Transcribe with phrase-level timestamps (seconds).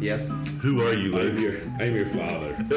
[0.00, 0.30] Yes.
[0.62, 1.40] Who are you, I'm Luke?
[1.40, 2.54] your, I'm your father.
[2.58, 2.72] and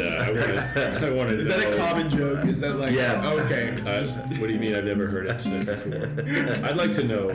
[0.00, 1.06] uh, I want to.
[1.06, 1.38] I want to.
[1.38, 2.46] Is that a common joke?
[2.46, 3.22] Is that like Yes.
[3.40, 3.72] Okay.
[3.82, 4.06] Uh,
[4.38, 4.74] what do you mean?
[4.74, 6.08] I've never heard it said before.
[6.66, 7.28] I'd like to know.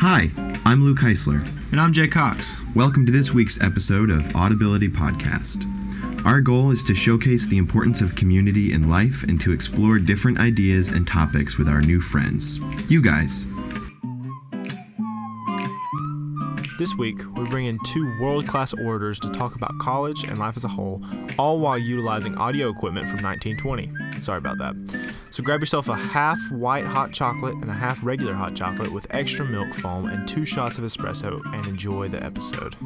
[0.00, 0.30] Hi,
[0.64, 1.46] I'm Luke Heisler.
[1.72, 2.56] And I'm Jay Cox.
[2.74, 5.69] Welcome to this week's episode of Audibility Podcast.
[6.30, 10.38] Our goal is to showcase the importance of community in life and to explore different
[10.38, 12.60] ideas and topics with our new friends.
[12.88, 13.48] You guys.
[16.78, 20.56] This week, we bring in two world class orators to talk about college and life
[20.56, 21.02] as a whole,
[21.36, 24.20] all while utilizing audio equipment from 1920.
[24.20, 24.76] Sorry about that.
[25.30, 29.04] So grab yourself a half white hot chocolate and a half regular hot chocolate with
[29.10, 32.76] extra milk foam and two shots of espresso and enjoy the episode.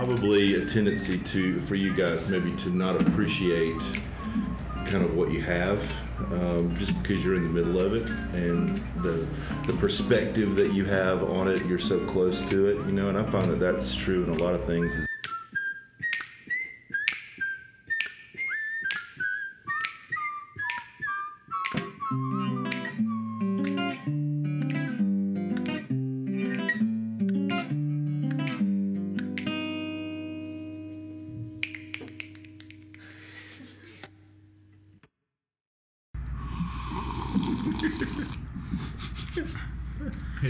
[0.00, 3.82] Probably a tendency to for you guys maybe to not appreciate
[4.86, 5.82] kind of what you have
[6.32, 9.26] um, just because you're in the middle of it and the
[9.70, 13.18] the perspective that you have on it you're so close to it you know and
[13.18, 15.09] I find that that's true in a lot of things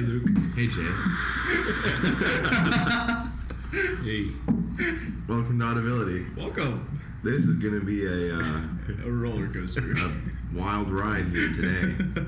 [0.01, 0.29] Hey Luke.
[0.57, 0.81] Hey Jay.
[4.03, 4.29] Hey,
[5.29, 6.25] Welcome to Audibility.
[6.39, 6.99] Welcome.
[7.23, 8.61] This is going to be a, uh,
[9.07, 9.93] A roller coaster.
[9.93, 10.11] a
[10.59, 12.03] wild ride here today.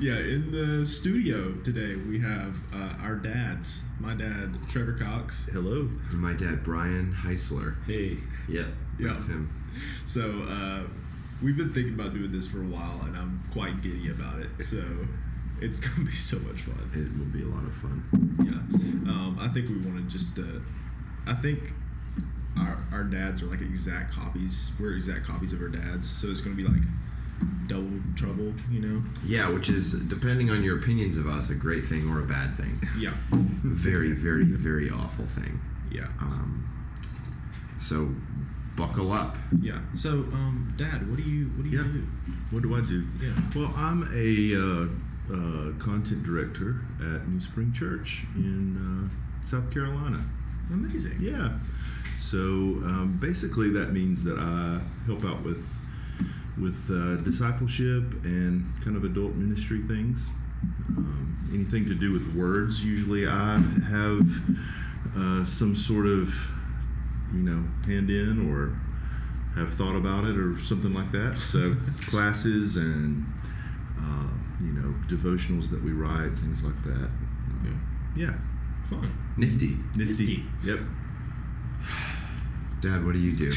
[0.00, 3.84] yeah, in the studio today we have uh, our dads.
[4.00, 5.50] My dad, Trevor Cox.
[5.52, 7.76] hello And my dad, Brian Heisler.
[7.84, 8.16] hey.
[8.48, 8.66] Yep,
[8.98, 9.08] Yeah.
[9.08, 9.50] that's him.
[10.06, 10.84] So uh,
[11.42, 14.48] we've been thinking about doing this for a while, and I'm quite giddy about it.
[14.64, 14.82] So
[15.60, 16.78] it's gonna be so much fun.
[16.94, 18.02] It will be a lot of fun.
[18.44, 19.10] Yeah.
[19.10, 20.38] Um, I think we want to just.
[20.38, 20.60] Uh,
[21.26, 21.72] I think
[22.58, 24.70] our our dads are like exact copies.
[24.78, 26.82] We're exact copies of our dads, so it's gonna be like
[27.66, 29.02] double trouble, you know?
[29.26, 32.56] Yeah, which is, depending on your opinions of us, a great thing or a bad
[32.56, 32.80] thing.
[32.98, 33.12] Yeah.
[33.30, 35.60] Very, very, very awful thing.
[35.90, 36.06] Yeah.
[36.18, 36.66] Um,
[37.78, 38.08] so,
[38.74, 39.36] buckle up.
[39.60, 39.80] Yeah.
[39.96, 41.84] So, um, Dad, what do you what do you Yeah.
[41.84, 42.06] do?
[42.50, 43.32] what do I do Yeah.
[43.54, 44.86] well I'm a uh,
[45.30, 50.24] uh, content director at New Spring Church in uh, South Carolina
[50.72, 51.18] Amazing.
[51.20, 51.52] Yeah.
[52.18, 55.64] So um, basically, that means that I help out with
[56.60, 60.30] with uh, discipleship and kind of adult ministry things.
[60.96, 62.84] Um, anything to do with words.
[62.84, 64.28] Usually, I have
[65.16, 66.34] uh, some sort of
[67.32, 68.80] you know hand in or
[69.54, 71.38] have thought about it or something like that.
[71.38, 71.76] So
[72.08, 73.24] classes and
[74.00, 74.28] uh,
[74.60, 77.10] you know devotionals that we write, things like that.
[77.10, 78.34] Um, yeah.
[78.90, 79.10] Fun.
[79.36, 79.76] Nifty.
[79.96, 80.44] Nifty.
[80.64, 80.78] Yep.
[82.80, 83.46] Dad, what do you do?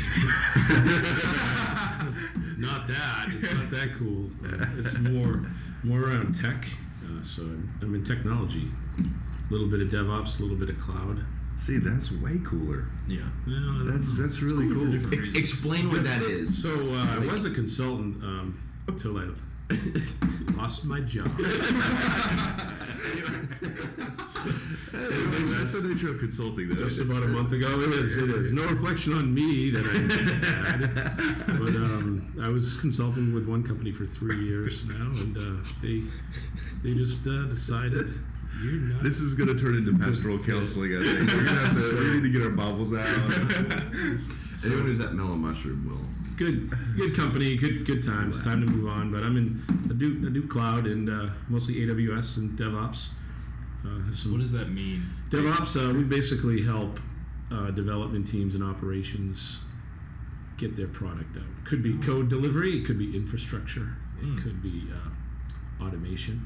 [2.58, 3.28] Not that.
[3.30, 4.30] It's not that cool.
[4.44, 5.46] Uh, it's more
[5.84, 6.66] more around tech.
[7.04, 8.70] Uh, so I'm, I'm in technology.
[9.00, 11.24] A little bit of DevOps, a little bit of cloud.
[11.58, 12.88] See, that's way cooler.
[13.08, 13.20] Yeah.
[13.48, 14.24] Well, That's know.
[14.26, 14.86] that's really for cool.
[14.92, 15.38] different Ex- reasons.
[15.38, 16.62] explain what that is.
[16.64, 19.22] So uh, I was a consultant um, until I
[20.56, 21.28] lost my job.
[24.92, 26.76] That's the nature of consulting, though.
[26.76, 27.80] Just about a month ago.
[27.82, 28.18] It is.
[28.18, 28.52] It is.
[28.52, 29.98] No reflection on me that I
[30.46, 31.58] had.
[31.60, 36.02] But um, I was consulting with one company for three years now, and uh, they
[36.84, 38.10] they just uh, decided
[38.64, 39.04] you're not.
[39.04, 40.96] This is going to turn into pastoral counseling.
[40.96, 43.06] I think we're gonna have to, we need to get our Bibles out.
[44.66, 46.09] Anyone who's at Mellow Mushroom will.
[46.40, 48.44] Good good company, good good times.
[48.44, 49.12] Time to move on.
[49.12, 49.62] But I'm in.
[49.90, 53.10] I do I do cloud and uh, mostly AWS and DevOps.
[53.86, 55.04] Uh, What does that mean?
[55.30, 57.00] DevOps, uh, we basically help
[57.52, 59.60] uh, development teams and operations
[60.58, 61.66] get their product out.
[61.66, 63.88] Could be code delivery, it could be infrastructure,
[64.22, 64.44] it Mm.
[64.44, 66.46] could be uh, automation.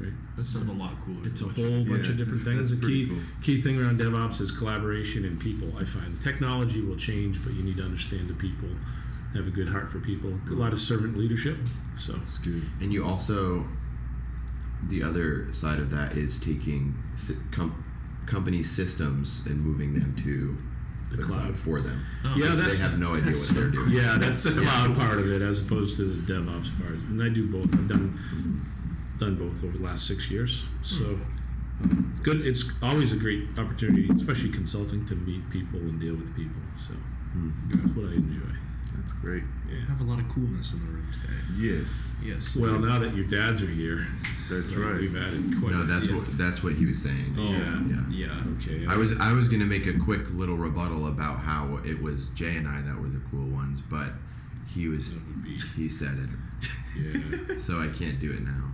[0.00, 0.12] Right?
[0.36, 1.26] That sounds a lot cooler.
[1.26, 2.70] It's a whole bunch Yeah, of different things.
[2.70, 3.18] that's The key cool.
[3.42, 5.72] key thing around DevOps is collaboration and people.
[5.76, 8.68] I find the technology will change, but you need to understand the people,
[9.34, 10.38] have a good heart for people.
[10.48, 11.58] A lot of servant leadership.
[11.96, 12.62] So It's good.
[12.80, 13.66] And you also,
[14.88, 16.94] the other side of that is taking
[17.50, 17.84] com-
[18.26, 20.56] company systems and moving them to
[21.10, 21.40] The the, cloud.
[21.42, 21.56] cloud.
[21.56, 22.00] for them.
[22.24, 22.34] Oh.
[22.36, 23.90] yeah, that's they have no idea what that's they're doing.
[23.92, 27.00] Yeah, that's the cloud part of it as opposed to the DevOps part.
[27.02, 27.72] And I do both.
[27.74, 28.16] I've done
[29.18, 30.64] done both over the last six years.
[30.82, 31.18] So
[31.84, 32.44] um, good.
[32.46, 36.60] It's always a great opportunity, especially consulting, to meet people and deal with people.
[36.76, 36.94] So
[37.68, 38.54] that's what I enjoy.
[38.96, 39.44] That's great.
[39.68, 39.86] Yeah.
[39.86, 41.34] have a lot of coolness in the room today.
[41.58, 42.56] Yes, Yes.
[42.56, 44.06] Well, now that your dads are here,
[44.50, 44.96] that's uh, right.
[45.00, 45.72] We've added quite.
[45.72, 46.18] No, a that's few.
[46.18, 47.34] what that's what he was saying.
[47.38, 47.82] Oh, yeah.
[47.88, 48.26] yeah.
[48.28, 48.42] Yeah.
[48.58, 48.86] Okay.
[48.86, 52.56] I was I was gonna make a quick little rebuttal about how it was Jay
[52.56, 54.10] and I that were the cool ones, but
[54.74, 56.68] he was That would be- he said it,
[57.48, 57.58] Yeah.
[57.58, 58.72] so I can't do it now.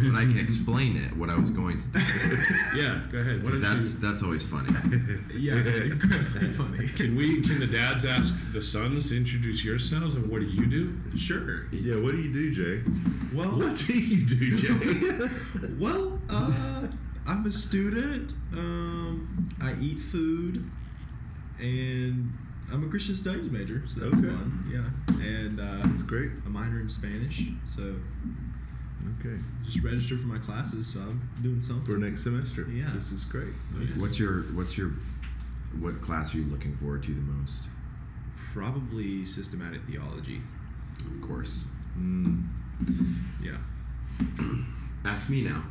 [0.00, 1.98] But I can explain it what I was going to do.
[2.76, 3.00] yeah.
[3.12, 3.42] Go ahead.
[3.42, 4.00] What 'cause that's you?
[4.08, 4.70] that's always funny.
[5.34, 5.54] Yeah.
[5.56, 6.88] Incredibly funny.
[6.88, 7.42] Can we?
[7.42, 10.96] Can the dads ask the sons to introduce yourselves and what do you do?
[11.16, 11.66] Sure.
[11.70, 12.82] Yeah, what do you do, Jay?
[13.34, 15.28] Well, What do you do, Jay?
[15.78, 16.86] well, uh,
[17.26, 18.34] I'm a student.
[18.52, 20.68] Um, I eat food,
[21.60, 22.32] and
[22.72, 24.28] I'm a Christian studies major, so that's Okay.
[24.28, 24.64] fun.
[24.72, 26.30] Yeah, and uh, That's great.
[26.46, 27.44] a minor in Spanish.
[27.64, 27.94] So
[29.20, 29.38] Okay.
[29.64, 31.92] just registered for my classes, so I'm doing something.
[31.92, 32.66] For next semester.
[32.70, 32.90] Yeah.
[32.94, 33.52] This is great.
[33.96, 34.92] What's your what's your
[35.78, 37.64] what class are you looking forward to the most?
[38.52, 40.40] Probably systematic theology.
[41.10, 41.64] Of course.
[41.98, 42.46] Mm.
[43.42, 43.58] Yeah.
[45.04, 45.62] Ask me now.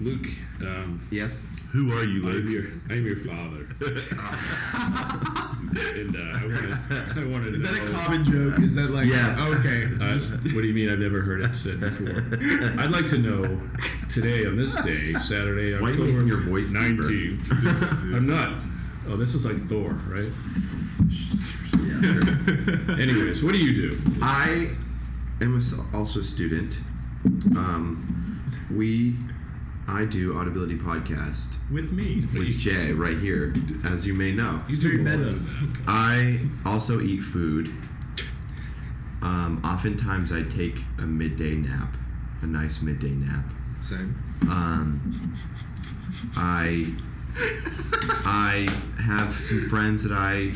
[0.00, 0.26] Luke.
[0.60, 1.50] Um, Yes.
[1.72, 2.50] Who are you, I'm Luke?
[2.50, 2.64] your
[2.96, 3.66] I'm your father.
[5.98, 6.72] and uh, I wanted
[7.18, 7.84] I wanted to Is that know.
[7.84, 8.58] a common joke?
[8.60, 9.38] Is that like Yes.
[9.58, 9.84] Okay.
[10.00, 10.88] Uh, Just what do you mean?
[10.90, 12.24] I've never heard it said before.
[12.80, 13.60] I'd like to know
[14.10, 16.84] today on this day, Saturday, Why are you October making your voice deeper?
[17.02, 17.48] nineteenth.
[17.52, 18.62] I'm not.
[19.08, 20.30] Oh, this is like Thor, right?
[22.02, 22.96] Yeah.
[23.00, 23.98] Anyways, what do you do?
[24.22, 24.70] I
[25.40, 26.78] am a s- also a student.
[27.56, 28.12] Um,
[28.70, 29.16] we,
[29.88, 32.26] I do Audibility podcast with me.
[32.32, 33.54] with Jay right here,
[33.84, 34.62] as you may know.
[34.66, 35.38] He's very meta.
[35.86, 37.72] I also eat food.
[39.22, 41.96] Um, oftentimes, I take a midday nap,
[42.42, 43.44] a nice midday nap.
[43.80, 44.16] Same.
[44.42, 45.34] Um,
[46.36, 46.92] I
[48.24, 48.68] I
[49.02, 50.52] have some friends that I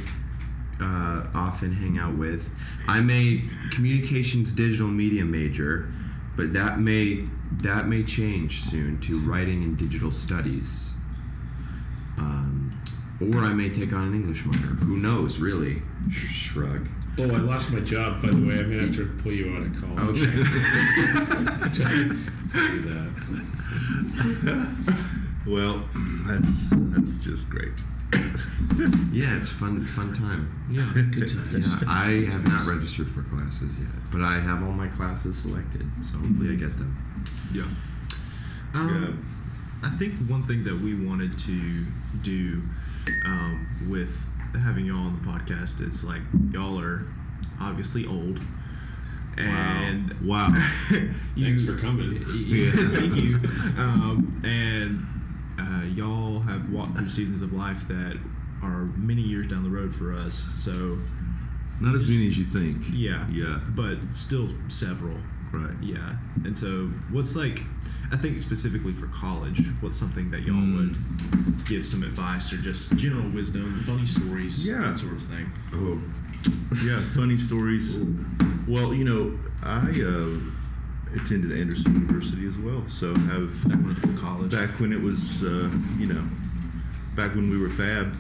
[0.81, 2.49] uh, often hang out with.
[2.89, 3.43] I'm a
[3.73, 5.93] communications digital media major,
[6.37, 10.93] but that may that may change soon to writing and digital studies.
[12.19, 12.79] Um,
[13.21, 14.75] or I may take on an English minor.
[14.85, 15.83] Who knows, really?
[16.11, 16.89] Shrug.
[17.19, 18.59] Oh, I lost my job, by the way.
[18.59, 20.23] I'm gonna have to pull you out of college.
[20.23, 20.37] Okay.
[21.99, 22.17] you
[22.49, 23.07] tell you that.
[25.47, 25.89] Well,
[26.27, 27.73] that's that's just great.
[29.11, 30.51] yeah, it's fun fun time.
[30.71, 31.49] Yeah, good time.
[31.65, 35.91] Yeah, I have not registered for classes yet, but I have all my classes selected,
[36.03, 36.95] so hopefully I get them.
[37.53, 37.65] Yeah.
[38.75, 39.27] Um,
[39.83, 41.85] I think one thing that we wanted to
[42.23, 42.63] do
[43.27, 46.21] um, with having y'all on the podcast is like
[46.53, 47.07] y'all are
[47.61, 48.41] obviously old.
[49.37, 50.49] And Wow.
[51.35, 52.23] you, Thanks for coming.
[52.35, 53.37] Yeah, thank you.
[53.79, 55.07] Um, and
[55.59, 58.19] uh, y'all have walked through seasons of life that
[58.63, 60.35] are many years down the road for us.
[60.57, 60.99] So
[61.81, 62.83] Not as many as you think.
[62.93, 63.61] yeah, Yeah.
[63.71, 65.17] but still several.
[65.53, 65.75] Right.
[65.83, 66.15] Yeah.
[66.45, 67.63] And so, what's like,
[68.13, 70.77] I think specifically for college, what's something that y'all Mm.
[70.77, 74.79] would give some advice or just general wisdom, funny stories, Yeah.
[74.83, 75.51] that sort of thing?
[75.75, 76.01] Oh,
[76.85, 76.99] Yeah.
[77.01, 77.99] Funny stories.
[78.67, 80.39] Well, you know, I uh,
[81.15, 84.53] attended Anderson University as well, so have Back when for college.
[84.53, 85.69] back when it was, uh,
[85.99, 86.23] you know,
[87.17, 88.15] back when we were fab.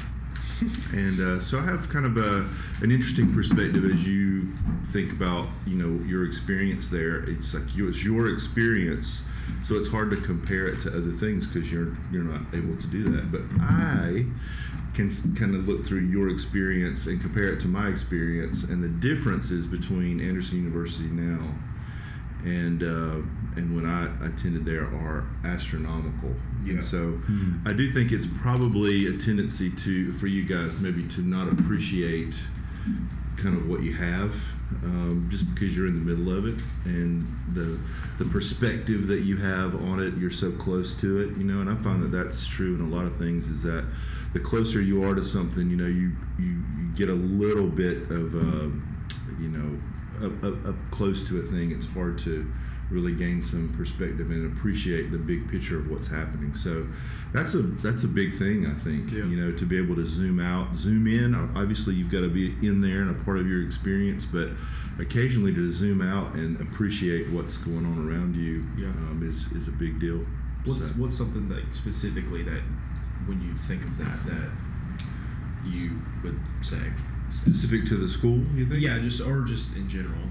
[0.92, 2.48] And uh, so I have kind of a,
[2.82, 4.52] an interesting perspective as you
[4.88, 7.20] think about, you know, your experience there.
[7.30, 9.22] It's like you, it's your experience,
[9.64, 12.86] so it's hard to compare it to other things because you're you're not able to
[12.86, 13.32] do that.
[13.32, 14.26] But I
[14.94, 18.88] can kind of look through your experience and compare it to my experience, and the
[18.88, 21.54] differences between Anderson University now
[22.44, 23.22] and uh,
[23.56, 26.34] and when I attended there are astronomical.
[26.64, 26.74] Yeah.
[26.74, 27.18] And so
[27.66, 32.38] I do think it's probably a tendency to for you guys maybe to not appreciate
[33.36, 34.34] kind of what you have
[34.84, 37.80] um, just because you're in the middle of it and the
[38.22, 41.70] the perspective that you have on it you're so close to it you know and
[41.70, 43.84] I find that that's true in a lot of things is that
[44.32, 48.10] the closer you are to something you know you you, you get a little bit
[48.10, 48.68] of uh,
[49.40, 49.80] you know
[50.22, 52.50] up, up, up close to a thing it's hard to
[52.90, 56.86] really gain some perspective and appreciate the big picture of what's happening so
[57.32, 59.18] that's a that's a big thing I think Yeah.
[59.24, 62.48] you know to be able to zoom out zoom in obviously you've got to be
[62.66, 64.48] in there and a part of your experience but
[64.98, 68.88] occasionally to zoom out and appreciate what's going on around you Yeah.
[68.88, 70.26] um, is is a big deal
[70.64, 72.62] What's So- what's something that specifically that
[73.26, 74.50] when you think of that that
[75.64, 76.80] you would say?
[77.30, 80.22] Specific to the school you think Yeah, just or just in general.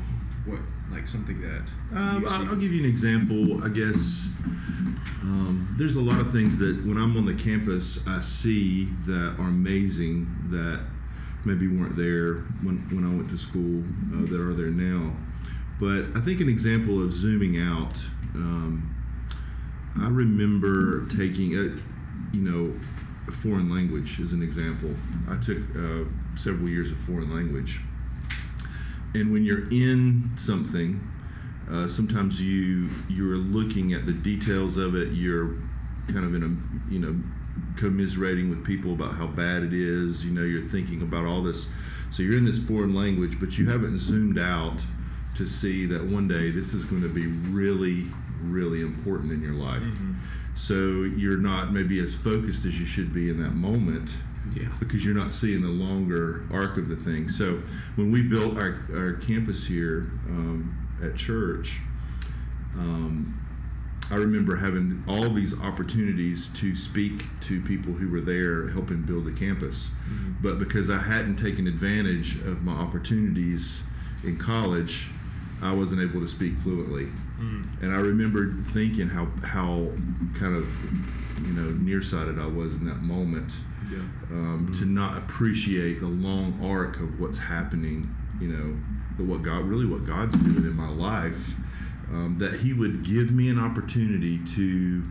[0.45, 0.59] What
[0.91, 1.63] like something that
[1.95, 3.63] Um, I'll, I'll give you an example.
[3.63, 4.33] I guess
[5.21, 9.35] um, there's a lot of things that when I'm on the campus, I see that
[9.37, 10.81] are amazing that
[11.45, 15.15] maybe weren't there when, when I went to school uh, that are there now.
[15.79, 18.01] But I think an example of zooming out,
[18.35, 18.95] um,
[19.99, 21.75] I remember taking a,
[22.35, 22.77] you know,
[23.31, 24.95] foreign language as an example.
[25.29, 26.05] I took uh,
[26.35, 27.81] several years of foreign language,
[29.13, 31.01] and when you're in something,
[31.71, 35.09] uh, sometimes you you're looking at the details of it.
[35.09, 35.55] You're
[36.07, 37.15] kind of in a you know
[37.77, 40.25] commiserating with people about how bad it is.
[40.25, 41.71] You know, you're thinking about all this.
[42.11, 44.79] So you're in this foreign language, but you haven't zoomed out
[45.35, 48.07] to see that one day this is going to be really,
[48.41, 49.83] really important in your life.
[50.59, 54.09] So you're not maybe as focused as you should be in that moment
[54.53, 54.67] Yeah.
[54.77, 57.29] because you're not seeing the longer arc of the thing.
[57.29, 57.61] So
[57.95, 61.79] when we built our, our campus here um, at church,
[62.77, 63.39] um,
[64.11, 69.23] I remember having all these opportunities to speak to people who were there helping build
[69.25, 69.91] the campus.
[70.41, 73.85] But because I hadn't taken advantage of my opportunities
[74.25, 75.07] in college,
[75.61, 77.07] I wasn't able to speak fluently.
[77.81, 79.87] And I remember thinking how how
[80.35, 80.67] kind of
[81.47, 83.53] you know nearsighted I was in that moment
[83.89, 83.99] Yeah.
[84.31, 88.77] um, to not appreciate the long arc of what's happening, you know,
[89.17, 91.53] the, what God really what God's doing in my life.
[92.11, 95.03] Um, that He would give me an opportunity to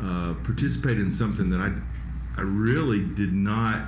[0.00, 1.72] uh, participate in something that I
[2.36, 3.84] I really did not.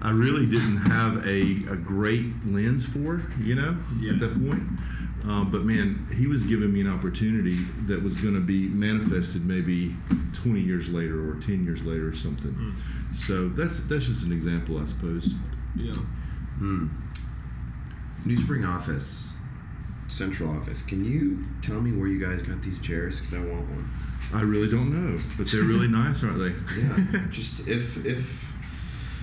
[0.00, 1.40] I really didn't have a,
[1.72, 4.12] a great lens for, you know, Yeah.
[4.12, 4.62] at that point.
[5.24, 7.56] Um, but man, he was giving me an opportunity
[7.86, 9.94] that was going to be manifested maybe
[10.32, 12.72] 20 years later or 10 years later or something.
[13.12, 15.34] So that's that's just an example, I suppose.
[15.76, 15.92] Yeah.
[18.24, 19.36] New Spring office,
[20.08, 20.82] central office.
[20.82, 23.20] Can you tell me where you guys got these chairs?
[23.20, 23.90] Because I want one.
[24.32, 26.80] I really don't know, but they're really nice, aren't they?
[26.80, 27.22] Yeah.
[27.30, 28.52] just if if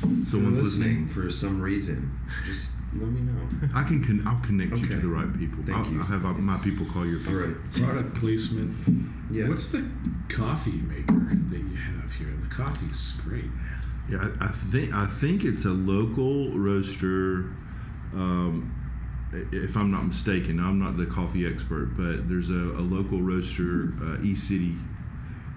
[0.02, 1.08] Someone's listening listening.
[1.08, 2.12] for some reason,
[2.46, 3.70] just let me know.
[3.74, 5.64] I can con- I'll connect you to the right people.
[5.64, 6.00] Thank I'll, you.
[6.00, 7.34] I'll have uh, my people call your people.
[7.36, 7.72] right.
[7.72, 8.72] Product placement.
[9.32, 9.50] Yeah.
[9.50, 9.90] What's the
[10.30, 11.14] coffee maker
[11.50, 12.34] that you have here?
[12.40, 13.82] The coffee's great, man.
[14.10, 17.52] Yeah, I, I think I think it's a local roaster.
[18.14, 18.72] Um,
[19.34, 23.22] i- if I'm not mistaken, I'm not the coffee expert, but there's a, a local
[23.22, 24.76] roaster, uh, E City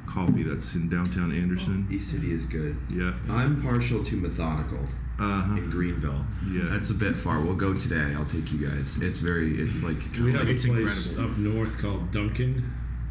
[0.07, 1.87] Coffee, that's in downtown Anderson.
[1.91, 2.77] East City is good.
[2.91, 3.13] Yeah.
[3.29, 5.57] I'm partial to methodical Uh huh.
[5.57, 6.25] in Greenville.
[6.49, 6.63] Yeah.
[6.67, 7.41] That's a bit far.
[7.41, 8.15] We'll go today.
[8.15, 8.99] I'll take you guys.
[9.01, 9.61] It's very.
[9.61, 11.33] It's like We have a it's place incredible.
[11.33, 12.63] up north called Dunkin'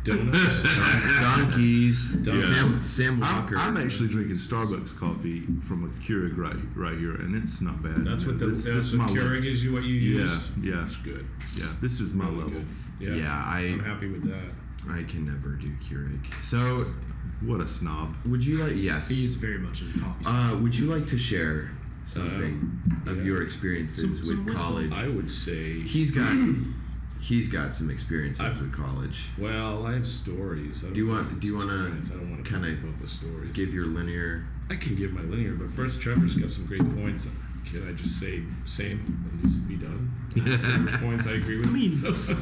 [0.05, 0.79] Donuts.
[1.19, 2.17] donkeys.
[2.23, 2.33] Yeah.
[2.41, 3.57] Sam, Sam I'm, Walker.
[3.57, 8.05] I'm actually drinking Starbucks coffee from a Keurig right right here, and it's not bad.
[8.05, 9.29] that's what the This- this that's is what my level.
[9.31, 9.63] Keurig is.
[9.63, 10.63] You what you Yeah, used.
[10.63, 10.85] yeah.
[10.85, 11.25] It's good.
[11.57, 12.51] Yeah, this is my Really level.
[12.53, 12.65] good.
[12.99, 13.13] Yeah.
[13.15, 14.53] Yeah, I I'm happy with that.
[14.89, 16.19] I can never do Keurig.
[16.41, 16.85] So,
[17.41, 18.15] What a snob.
[18.25, 18.75] would you like?
[18.75, 19.09] Yes.
[19.09, 20.25] He's very much in coffee.
[20.25, 21.71] Uh, would you like to share
[22.07, 23.23] something of yeah.
[23.23, 24.63] your experiences Some- some with wisdom.
[24.63, 24.91] college?
[24.93, 25.81] I would say.
[25.81, 26.33] He's got
[27.19, 29.25] he's got some experiences I've- with college.
[29.37, 30.83] Well, I have stories.
[30.83, 31.91] I don't you want- do you wanna.
[32.05, 33.51] I don't want to kinda talk about the stories.
[33.53, 34.45] Give your linear.
[34.69, 37.29] I can give my linear, but first, Trevor's got some great points.
[37.69, 38.99] Can I just say same
[39.31, 40.13] and just be done?
[40.33, 41.67] Trevor's points I agree with.
[41.67, 41.71] I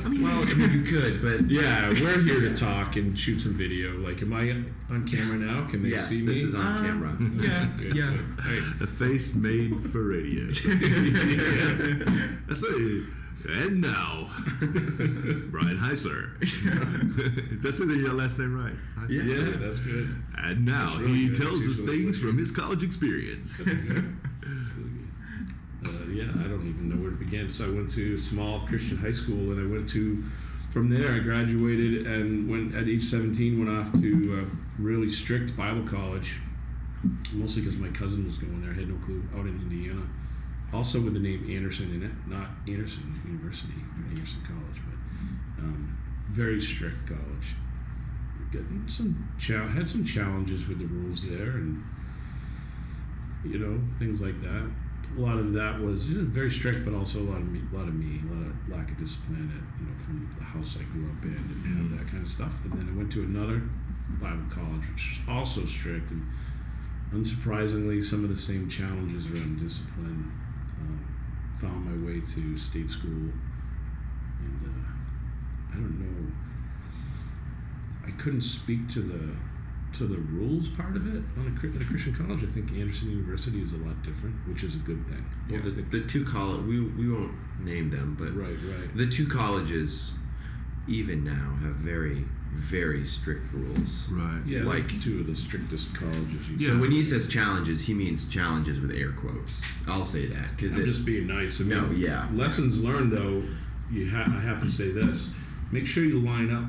[0.10, 3.54] mean, Well, I mean, you could, but yeah, we're here to talk and shoot some
[3.54, 3.94] video.
[3.98, 4.50] Like, am I
[4.94, 5.66] on camera now?
[5.68, 7.10] Can they yes, see this is on camera.
[7.10, 8.12] Um, yeah, Good, yeah.
[8.12, 8.44] good.
[8.44, 10.46] Hey, A face made for radio.
[12.48, 13.04] That's it.
[13.48, 14.28] And now,
[15.52, 16.32] Brian Heisler.
[17.62, 17.88] That's it.
[17.90, 18.74] Your last name right?
[19.08, 19.52] Heisler.
[19.54, 20.16] yeah, that's good.
[20.36, 21.42] And now That's really he good.
[21.44, 23.62] tells us things from his college experience.
[25.86, 27.50] Uh, yeah, I don't even know where to begin.
[27.50, 30.24] So I went to a small Christian high school, and I went to
[30.72, 31.14] from there.
[31.14, 36.40] I graduated and went at age 17 went off to uh, really strict Bible college,
[37.32, 38.72] mostly because my cousin was going there.
[38.72, 40.02] I had no clue out in Indiana.
[40.74, 45.98] Also with the name Anderson in it, not Anderson University or Anderson College, but um,
[46.30, 47.56] very strict college.
[48.52, 51.84] Getting some cha- had some challenges with the rules there, and
[53.46, 54.70] you know things like that.
[55.18, 57.88] A lot of that was very strict, but also a lot of me, a lot
[57.88, 59.52] of me, a lot of lack of discipline.
[59.54, 62.30] At you know from the house I grew up in, and have that kind of
[62.30, 62.54] stuff.
[62.66, 63.62] And then I went to another
[64.20, 66.26] Bible college, which was also strict, and
[67.14, 70.32] unsurprisingly, some of the same challenges around discipline.
[70.80, 71.06] Um,
[71.62, 73.32] found my way to state school,
[74.40, 76.32] and uh, I don't know.
[78.06, 79.36] I couldn't speak to the
[79.98, 82.44] to the rules part of it on a, at a Christian college.
[82.44, 85.26] I think Anderson University is a lot different, which is a good thing.
[85.50, 87.34] Well, the, think- the two college we we won't
[87.64, 88.96] name them, but right, right.
[88.96, 90.14] the two colleges,
[90.88, 94.08] even now, have very very strict rules.
[94.14, 94.42] Right.
[94.46, 96.50] Yeah, Like- like two of the strictest colleges.
[96.50, 96.68] You Yeah.
[96.70, 99.62] So when he says challenges, he means challenges with air quotes.
[99.88, 101.60] I'll say that because I'm just being nice.
[101.60, 102.30] I mean, No, yeah.
[102.34, 103.44] Lessons learned, though,
[103.92, 105.32] you ha- I have to say this:
[105.72, 106.66] make sure you line up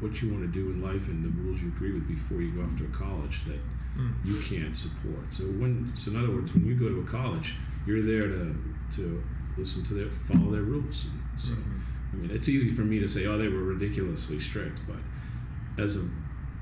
[0.00, 2.52] what you want to do in life and the rules you agree with before you
[2.52, 3.58] go off to a college that
[3.94, 4.12] hmm.
[4.24, 5.32] you can't support.
[5.32, 7.54] So when, so in other words, when you go to a college,
[7.86, 8.56] you're there to
[8.96, 9.22] to
[9.56, 11.06] listen to their follow their rules.
[11.06, 11.80] And so, mm-hmm.
[12.12, 15.96] I mean, it's easy for me to say, oh, they were ridiculously strict, but as
[15.96, 16.08] a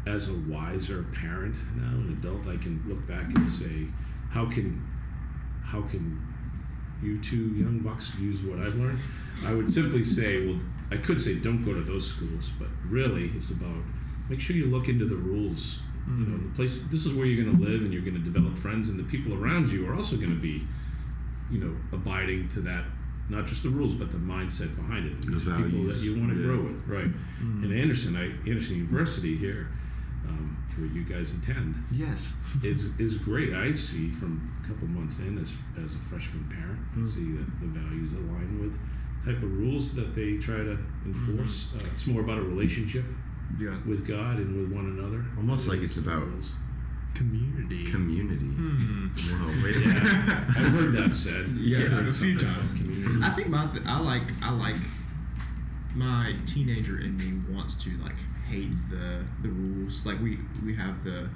[0.07, 3.87] as a wiser parent now, an adult, I can look back and say,
[4.31, 4.87] how can
[5.65, 6.21] how can
[7.03, 8.99] you two young bucks use what I've learned?
[9.47, 10.61] I would simply say, well,
[10.93, 13.83] I could say don't go to those schools, but really it's about
[14.29, 15.81] make sure you look into the rules.
[16.07, 16.49] You know, mm-hmm.
[16.51, 16.79] the place.
[16.91, 19.05] This is where you're going to live, and you're going to develop friends, and the
[19.05, 20.67] people around you are also going to be,
[21.51, 22.85] you know, abiding to that.
[23.29, 25.23] Not just the rules, but the mindset behind it.
[25.23, 26.47] The These are people that you want to yeah.
[26.47, 27.07] grow with, right?
[27.07, 27.65] Mm-hmm.
[27.65, 29.69] And Anderson, I Anderson University here,
[30.27, 32.35] um, where you guys attend, yes.
[32.65, 33.55] is is great.
[33.55, 37.61] I see from a couple months in as as a freshman parent, I see that
[37.61, 38.77] the values align with
[39.25, 41.69] type of rules that they try to enforce.
[41.77, 43.05] Uh, it's more about a relationship
[43.59, 43.77] Yeah.
[43.87, 45.25] with God and with one another.
[45.37, 46.53] Almost like it's about rules.
[47.15, 47.85] Community.
[47.85, 48.47] community.
[48.47, 49.07] Hmm.
[49.09, 50.45] Whoa, wait a Yeah.
[50.49, 51.47] I've heard that said.
[51.59, 52.73] Yeah, a few times.
[53.23, 54.77] I think my th- I like I like
[55.95, 58.17] my teenager in me wants to like
[58.49, 60.07] hate the the rules.
[60.07, 61.29] Like we we have the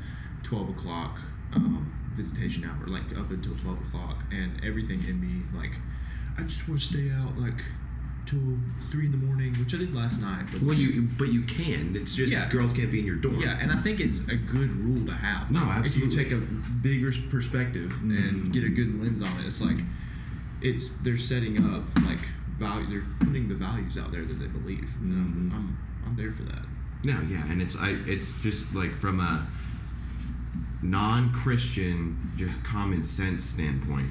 [0.42, 1.20] twelve o'clock
[1.54, 5.72] um, visitation hour, like up until twelve o'clock, and everything in me like
[6.38, 7.62] I just want to stay out like
[8.26, 8.58] till
[8.90, 10.46] three in the morning, which I did last night.
[10.50, 11.94] But Well, you but you can.
[11.96, 12.48] It's just Yeah.
[12.50, 13.40] girls can't be in your dorm.
[13.40, 15.50] yeah, and I think it's a good rule to have.
[15.50, 16.22] No, absolutely.
[16.22, 16.44] If you take a
[16.82, 18.16] bigger perspective mm-hmm.
[18.16, 19.78] and get a good lens on it, it's like
[20.60, 22.20] it's they're setting up like
[22.58, 22.86] value.
[22.86, 24.94] They're putting the values out there that they believe.
[25.00, 25.56] And I'm, mm-hmm.
[25.56, 26.62] I'm I'm there for that.
[27.04, 29.46] No, yeah, and it's I it's just like from a
[30.82, 34.10] non-Christian, just common sense standpoint.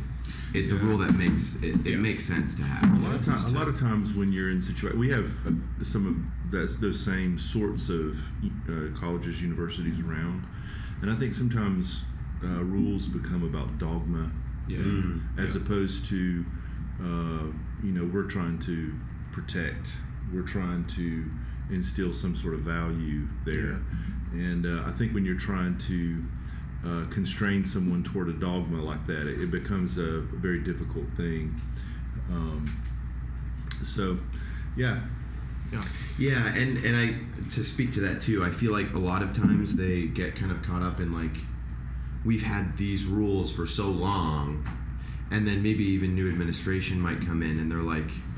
[0.53, 1.97] It's a rule that makes it, it Yeah.
[1.97, 2.97] makes sense to have.
[2.97, 5.51] A lot of times, a lot of times when you're in situation, we have uh,
[5.83, 8.17] some of that's those same sorts of
[8.69, 10.45] uh, colleges, universities around,
[11.01, 12.03] and I think sometimes
[12.43, 14.31] uh, rules become about dogma
[14.67, 14.77] Yeah.
[14.79, 15.21] Mm.
[15.37, 16.45] as opposed to
[17.01, 17.47] uh,
[17.83, 18.93] you know we're trying to
[19.31, 19.93] protect
[20.33, 21.25] we're trying to
[21.69, 23.79] instill some sort of value there
[24.33, 26.23] and uh, i think when you're trying to
[26.85, 31.59] uh, constrain someone toward a dogma like that it, it becomes a very difficult thing
[32.31, 32.65] um,
[33.83, 34.17] so
[34.77, 34.99] yeah
[35.71, 35.81] Yeah,
[36.19, 37.15] yeah, and and I
[37.49, 38.43] to speak to that too.
[38.43, 41.37] I feel like a lot of times they get kind of caught up in like
[42.23, 44.63] we've had these rules for so long,
[45.31, 48.34] and then maybe even new administration might come in and they're like, we,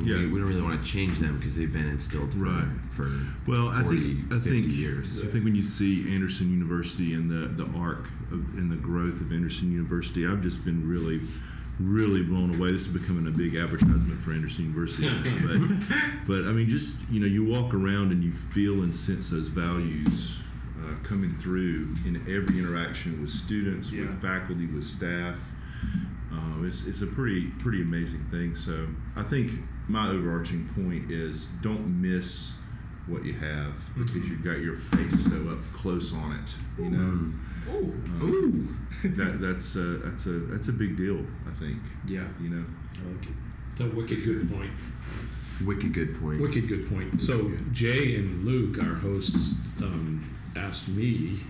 [0.00, 0.16] Yeah.
[0.16, 2.66] we don't really want to change them because they've been instilled for Right.
[2.90, 3.10] for
[3.46, 5.22] Well, I 40, think I think years.
[5.22, 9.20] I think when you see Anderson University and the the arc of, and the growth
[9.20, 11.20] of Anderson University, I've just been really,
[11.78, 12.72] really blown away.
[12.72, 15.08] This is becoming a big advertisement for Anderson University,
[15.46, 15.58] but
[16.26, 19.48] but I mean, just you know, you walk around and you feel and sense those
[19.48, 20.38] values
[20.82, 24.02] uh, coming through in every interaction with students, Yeah.
[24.06, 25.52] with faculty, with staff.
[26.32, 28.54] Uh, it's, it's a pretty pretty amazing thing.
[28.56, 29.52] So I think
[29.88, 32.54] my overarching point is don't miss
[33.06, 34.04] what you have mm-hmm.
[34.04, 36.54] because you've got your face so up close on it.
[36.82, 38.22] You know, mm-hmm.
[38.22, 39.08] um, Ooh.
[39.16, 41.20] that that's a, that's a that's a big deal.
[41.46, 41.78] I think.
[42.06, 42.26] Yeah.
[42.40, 42.64] You know.
[42.94, 43.34] I like it.
[43.72, 44.70] It's a wicked good point.
[45.64, 46.40] wicked good point.
[46.40, 47.20] Wicked good point.
[47.20, 51.40] So Jay and Luke, our hosts, um, asked me,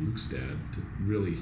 [0.00, 1.36] Luke's dad, to really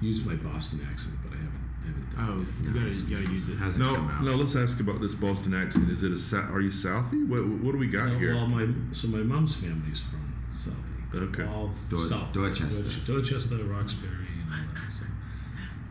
[0.00, 1.49] use my Boston accent, but I haven't.
[1.82, 2.74] I haven't done Oh, you yet.
[2.74, 3.56] gotta, you gotta use it.
[3.56, 4.22] Hasn't No, come out.
[4.24, 4.34] no.
[4.36, 5.90] Let's ask about this Boston accent.
[5.90, 7.26] Is it a Sou- are you Southie?
[7.26, 8.34] What what do we got Uh, here?
[8.34, 10.20] Well, my so my mom's family's from
[10.54, 11.14] Southie.
[11.14, 11.44] Okay.
[11.44, 12.32] All Dor- South.
[12.32, 12.84] Dorchester.
[13.04, 14.10] Dorchester, Roxbury,
[14.42, 14.92] and all that.
[14.92, 15.04] So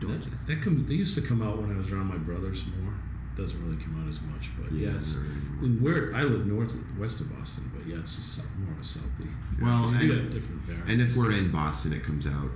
[0.00, 0.54] Dorchester.
[0.54, 2.94] that come, they used to come out when I was around my brothers more.
[3.36, 5.16] Doesn't really come out as much, but yeah, Yeah, it's
[5.62, 8.82] and where I live north west of Boston, but yeah, it's just more of a
[8.82, 9.28] Southie.
[9.60, 10.90] Well, you and, have different variants.
[10.90, 12.50] and if we're in Boston, it comes out.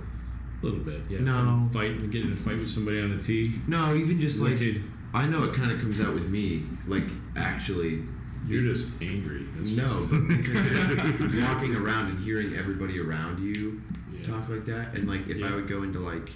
[0.61, 1.19] A little bit, yeah.
[1.19, 1.33] No.
[1.33, 3.55] If I'm fight, get in a fight with somebody on the T.
[3.67, 4.59] No, even just like
[5.13, 6.63] I know it kind of comes out with me.
[6.87, 8.01] Like actually,
[8.47, 9.45] You're just angry.
[9.57, 10.19] That's no, but
[11.47, 13.81] walking around and hearing everybody around you
[14.13, 14.27] Yeah.
[14.27, 15.51] talk like that, and like if Yeah.
[15.51, 16.29] I would go into like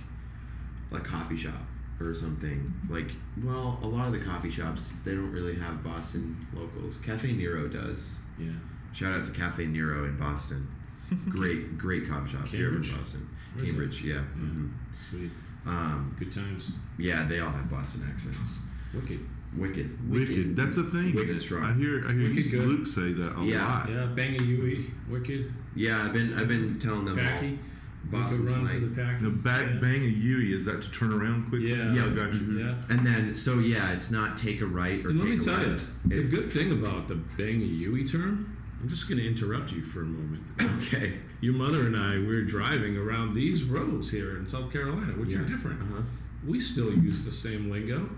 [0.91, 1.65] like coffee shop
[1.99, 3.12] or something, like
[3.43, 6.97] well, a lot of the coffee shops they don't really have Boston locals.
[6.99, 8.15] Caffè Nero does.
[8.38, 8.51] yeah.
[8.93, 10.67] Shout out to Caffè Nero in Boston.
[11.29, 13.27] Great, great coffee shop here in Boston.
[13.55, 14.13] Where is Cambridge, yeah.
[14.15, 14.21] Yeah.
[14.21, 15.31] hmm Sweet.
[15.65, 16.71] Um, Good times.
[16.97, 18.59] yeah, they all have Boston accents.
[18.93, 19.19] Wicked.
[19.57, 20.09] Wicked.
[20.09, 20.55] Wicked.
[20.55, 21.13] That's the thing.
[21.15, 21.63] Wicked strong.
[21.63, 22.07] I hear.
[22.07, 22.53] I hear Wicked.
[22.53, 23.65] Luke say that a Yeah.
[23.65, 23.89] lot.
[23.89, 27.59] Yeah, Bang a Yui, Wicked, Yeah, I've been I've been telling them Packy.
[28.05, 28.79] Boston Make run Slang.
[28.81, 29.23] to the Packy.
[29.25, 29.79] The back yeah.
[29.79, 31.62] bang a Yui is that to turn around quick?
[31.62, 31.91] Yeah.
[31.93, 32.59] yeah, got you.
[32.59, 32.75] Yeah.
[32.89, 35.47] And then so yeah, it's not take a right or And let take me a
[35.47, 35.85] tell you, left.
[36.09, 39.81] the good thing about the Bang a Yui term, I'm just going to interrupt you
[39.83, 40.43] for a moment.
[40.81, 41.13] okay.
[41.41, 45.39] Your mother and I, we're driving around these roads here in South Carolina, which Yeah.
[45.39, 45.82] are different.
[45.82, 46.02] Uh-huh.
[46.45, 48.10] We still use the same lingo.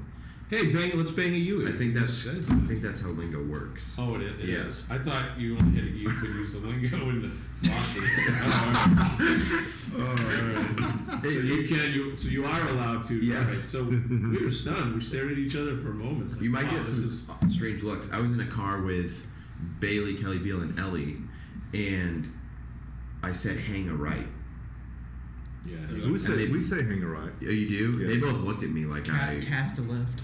[0.49, 0.91] Hey, bang!
[0.97, 1.65] Let's bang a Yui.
[1.67, 3.95] I think that's I think that's how lingo works.
[3.97, 4.65] Oh, it, it Yeah.
[4.67, 4.85] is.
[4.89, 7.31] I thought you only had you could use the lingo in the
[7.69, 8.03] Boston.
[9.95, 13.15] oh, so you can you so you are allowed to.
[13.15, 13.47] Yes.
[13.47, 13.57] Right.
[13.57, 14.95] So we were stunned.
[14.95, 16.33] We stared at each other for moments.
[16.35, 18.11] Like, You might wow, get some is- strange looks.
[18.11, 19.25] I was in a car with
[19.79, 21.17] Bailey, Kelly Beal, and Ellie,
[21.73, 22.29] and
[23.23, 24.27] I said hang a right.
[25.65, 25.77] yeah.
[26.09, 27.31] We say they- we say hang a right.
[27.41, 27.99] Oh, you do?
[27.99, 28.07] Yeah.
[28.07, 29.39] They both looked at me like I.
[29.41, 30.21] cast a left.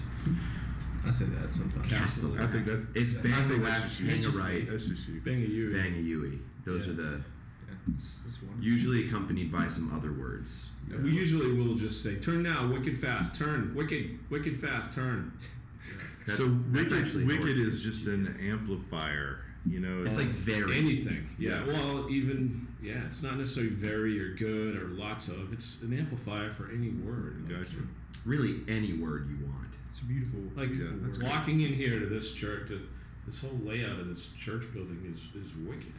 [1.06, 1.88] I say that sometimes.
[1.88, 4.38] Cast a I think that's It's I bang a think left, just hang That's a
[4.38, 5.20] right, That's just you.
[5.20, 5.72] Bang a Yui.
[5.72, 6.38] bang a Yui.
[6.64, 6.92] Those Yeah.
[6.92, 8.64] are the Yeah, it's, it's wonderful.
[8.68, 10.70] usually accompanied by some other words.
[11.02, 15.32] We usually will just say, "Turn now, wicked fast, turn, wicked, wicked fast, turn."
[16.26, 19.44] That's, so that's wicked, actually wicked is just an amplifier.
[19.66, 20.76] You know, It's like very.
[20.76, 21.64] Anything, yeah.
[21.64, 21.72] Yeah.
[21.72, 25.52] Well, even yeah, it's not necessarily very or good or lots of.
[25.52, 27.44] It's an amplifier for any word.
[27.48, 27.78] Like, Gotcha.
[28.24, 29.68] really any word you want.
[29.90, 30.40] It's beautiful.
[30.54, 32.80] Like Yeah, that's walking in here to this church, to,
[33.26, 35.92] this whole layout of this church building is is wicked.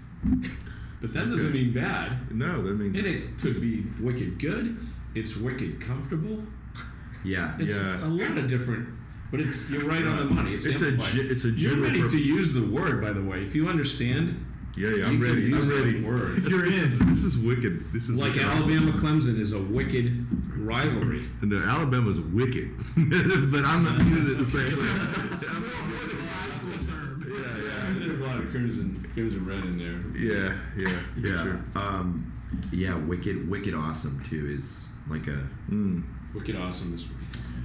[1.02, 1.64] But that doesn't Okay.
[1.66, 2.32] mean bad.
[2.36, 4.78] no, that means And it could be wicked good.
[5.16, 6.44] It's wicked comfortable.
[7.24, 7.56] Yeah.
[7.60, 8.06] It's Yeah.
[8.06, 8.88] a lot of different.
[9.32, 10.56] But it's you're right on the money.
[10.56, 11.14] It's, It's a amplified.
[11.16, 13.44] ge- it's a You're ready to use the word, by the way.
[13.44, 14.44] If you understand,
[14.78, 15.06] yeah, yeah.
[15.06, 15.54] I'm can ready.
[15.54, 16.02] I'm ready.
[16.04, 16.38] word.
[16.38, 17.92] This, If this is this is wicked.
[17.92, 18.48] This is like wicked.
[18.48, 20.26] Alabama Clemson is a wicked
[20.58, 21.26] rivalry.
[21.42, 26.00] And the Alabama's wicked, but I'm not using it the same way.
[28.00, 30.22] There's a lot of crimson, crimson red in there.
[30.22, 31.44] Yeah, yeah, for Yeah.
[31.44, 31.62] Sure.
[31.76, 32.34] Um,
[32.72, 32.96] yeah.
[32.96, 33.50] Wicked.
[33.50, 35.48] Wicked awesome too is like a.
[35.70, 36.04] Mm.
[36.34, 37.08] Wicked awesome is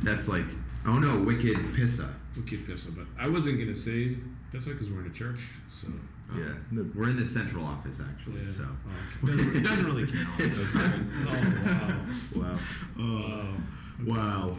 [0.02, 0.46] That's like.
[0.86, 2.12] Oh no, wicked pissa.
[2.36, 2.94] wicked pissa.
[2.94, 4.16] But I wasn't gonna say
[4.52, 5.48] pissa because we're in a church.
[5.70, 5.88] So
[6.36, 6.54] Yeah.
[6.70, 8.42] No, We're in the central office actually.
[8.42, 8.48] yeah.
[8.48, 8.64] So.
[8.66, 9.36] Oh, okay.
[9.36, 10.28] Doesn't, it doesn't really count.
[12.36, 12.38] oh wow.
[12.52, 12.58] wow.
[12.98, 13.56] Oh,
[14.04, 14.56] Wow.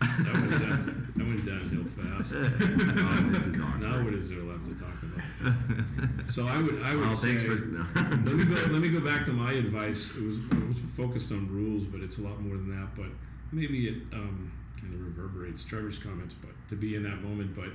[0.00, 2.34] that, went down, that went downhill fast.
[2.34, 3.80] Oh, this is awkward.
[3.82, 6.30] Now what is there left to talk about?
[6.30, 7.56] So I would I would Well, say thanks for.
[7.56, 7.84] No.
[7.96, 10.10] let me go let me go back to my advice.
[10.16, 12.94] It was it was focused on rules, but it's a lot more than that.
[12.96, 13.06] But
[13.52, 17.70] maybe it um, kind of reverberates Trevor's comments, but to be in that moment, but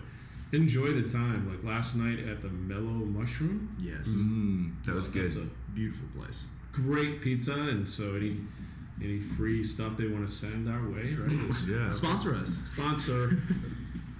[0.54, 1.50] enjoy the time.
[1.50, 4.08] Like last night at the Mellow Mushroom, Yes.
[4.10, 4.84] Mm.
[4.86, 5.26] that was good.
[5.26, 6.46] It's a Beautiful place.
[6.72, 8.38] great pizza, and so any
[9.04, 11.32] any free stuff they want to send our way, right?
[11.68, 11.90] Yeah.
[11.90, 12.62] Sponsor us.
[12.74, 13.38] sponsor.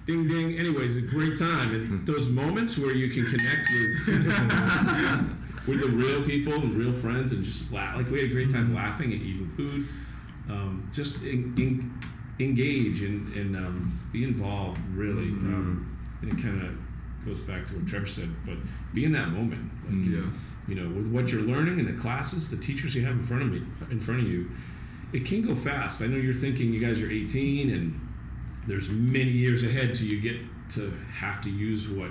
[0.06, 0.58] ding ding.
[0.58, 6.22] Anyways, a great time, and those moments where you can connect with with the real
[6.24, 7.96] people and real friends, and just laugh.
[7.96, 9.86] Like we had a great time laughing and eating food.
[10.50, 11.92] Um, just in, in,
[12.38, 15.28] engage and, and um, be involved, really.
[15.28, 16.74] Um, and it kind of
[17.24, 18.56] goes back to what Trevor said, but
[18.92, 19.70] be in that moment.
[19.84, 20.12] Like, mm.
[20.12, 20.30] Yeah.
[20.68, 23.42] you know, with what you're learning in the classes, the teachers you have in front
[23.42, 24.50] of me, in front of you,
[25.12, 26.02] it can go fast.
[26.02, 28.00] I know you're thinking you guys are 18 and
[28.66, 30.36] there's many years ahead till you get
[30.70, 32.10] to have to use what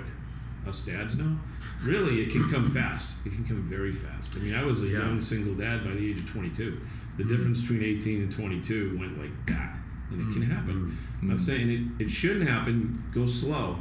[0.66, 1.36] us dads know.
[1.82, 3.26] Really, it can come fast.
[3.26, 4.36] It can come very fast.
[4.36, 5.00] I mean, I was a Yeah.
[5.00, 6.80] young single dad by the age of 22.
[7.16, 7.28] The mm.
[7.28, 9.78] difference between 18 and 22 went like that,
[10.10, 10.50] and it can mm.
[10.50, 10.96] happen.
[11.20, 13.02] I'm not saying it, it shouldn't happen.
[13.12, 13.78] Go slow.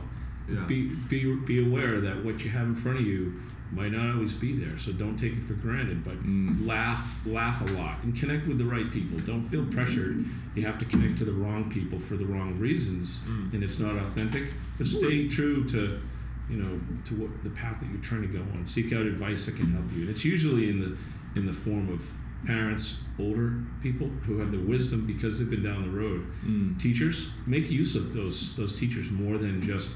[0.49, 0.65] Yeah.
[0.65, 4.33] Be, be be aware that what you have in front of you might not always
[4.33, 4.77] be there.
[4.77, 6.03] So don't take it for granted.
[6.03, 6.67] But mm.
[6.67, 9.17] laugh laugh a lot and connect with the right people.
[9.19, 10.25] Don't feel pressured.
[10.55, 13.53] You have to connect to the wrong people for the wrong reasons, mm.
[13.53, 14.53] and it's not authentic.
[14.77, 16.01] But stay true to
[16.49, 18.65] you know to what the path that you're trying to go on.
[18.65, 20.97] Seek out advice that can help you, and it's usually in the
[21.39, 22.11] in the form of
[22.45, 26.25] parents, older people who have the wisdom because they've been down the road.
[26.45, 26.79] Mm.
[26.79, 29.95] Teachers make use of those those teachers more than just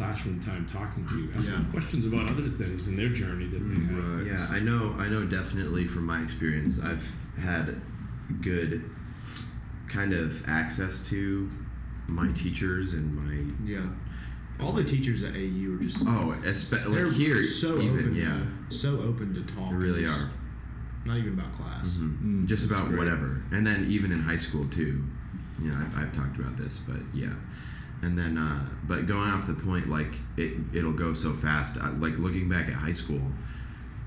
[0.00, 1.28] classroom time talking to you.
[1.36, 1.70] Ask them Yeah.
[1.72, 4.18] questions about other things in their journey that they have.
[4.18, 4.26] Right.
[4.26, 4.94] Yeah, I know.
[4.98, 7.80] I know definitely from my experience, I've had
[8.42, 8.82] good
[9.88, 11.48] kind of access to
[12.08, 13.86] my teachers and my Yeah.
[14.60, 18.14] All the teachers at AU are just oh, espe- they're like here so even open.
[18.14, 19.70] yeah, so open to talk.
[19.70, 20.30] they really are.
[21.04, 21.94] Not even about class.
[21.98, 22.46] Mhm.
[22.46, 22.98] Just that's about great.
[22.98, 25.04] whatever, and then even in high school too.
[25.60, 27.32] You know, I've, I've talked about this, but yeah.
[28.02, 31.78] And then, uh, but going off the point, like it, it'll go so fast.
[31.80, 33.22] I, like looking back at high school,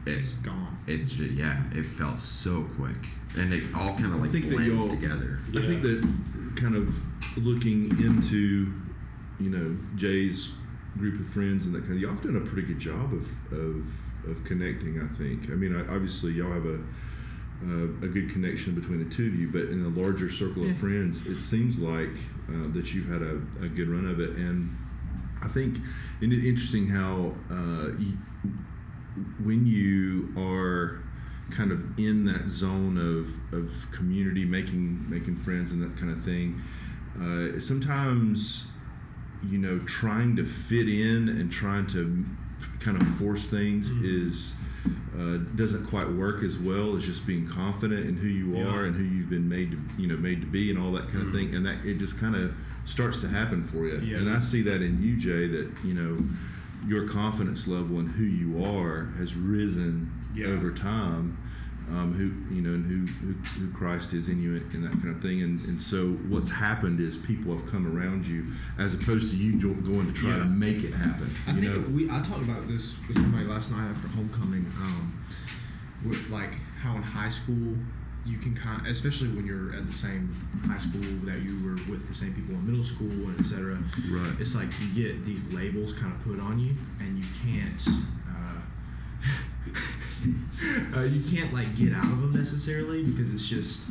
[0.06, 0.78] It's it's gone.
[0.88, 2.96] it's ju- yeah, it felt so quick,
[3.36, 5.40] and it all kind of like think blends you'll- together.
[5.58, 6.08] I think that
[6.56, 6.96] kind of
[7.38, 8.72] looking into,
[9.40, 10.52] you know, Jay's
[10.98, 13.28] group of friends and that kind of, y'all have done a pretty good job of,
[13.54, 13.88] of,
[14.30, 15.50] of connecting, I think.
[15.50, 16.76] I mean, I, obviously, y'all have a,
[17.66, 20.72] uh, a good connection between the two of you, but in a larger circle Yeah.
[20.72, 22.16] of friends, it seems like
[22.50, 24.32] uh, that you've had a, a good run of it.
[24.32, 24.76] And
[25.42, 25.78] I think
[26.22, 28.18] isn't interesting how uh, you,
[29.44, 31.04] when you are
[31.52, 36.24] kind of in that zone of, of community, making making friends and that kind of
[36.24, 36.62] thing,
[37.20, 38.72] uh, sometimes
[39.44, 42.26] you know trying to fit in and trying to
[42.80, 44.56] kind of force things is
[45.18, 48.66] uh, doesn't quite work as well as just being confident in who you Yeah.
[48.68, 51.10] are and who you've been made to you know made to be and all that
[51.12, 52.54] kind of thing and that it just kind of
[52.86, 54.18] starts to happen for you Yeah.
[54.18, 56.18] and I see that in you Jay that you know
[56.88, 60.48] your confidence level and who you are has risen Yeah.
[60.48, 61.38] over time
[61.92, 65.10] um, who you know and who, who who Christ is in you and that kind
[65.16, 68.46] of thing and, and so what's happened is people have come around you
[68.78, 70.38] as opposed to you going to try Yeah.
[70.40, 73.72] to make it happen I think know we I talked about this with somebody last
[73.72, 74.66] night after homecoming.
[74.78, 75.14] Um,
[76.06, 77.76] with like how in high school
[78.26, 80.30] you can kind, especially when you're at the same
[80.66, 83.78] high school that you were with the same people in middle school and etc.
[84.12, 87.88] right It's like you get these labels kind of put on you, and you can't.
[88.30, 89.72] Uh,
[91.00, 93.90] uh, you can't like get out of them necessarily because it's just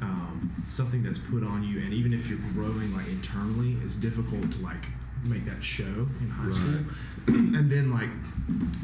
[0.00, 4.50] um, something that's put on you, and even if you're growing like internally, it's difficult
[4.52, 4.86] to like
[5.24, 6.80] make that show in high school.
[7.28, 8.10] and then like,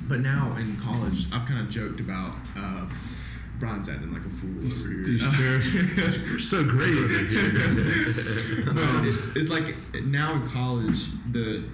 [0.08, 2.35] but now in college, I've kind of joked about.
[2.56, 2.87] Uh,
[3.62, 5.05] Brian's acting like a fool over here.
[5.05, 6.98] These chairs are so great.
[8.72, 11.64] Um, it's like now in college, the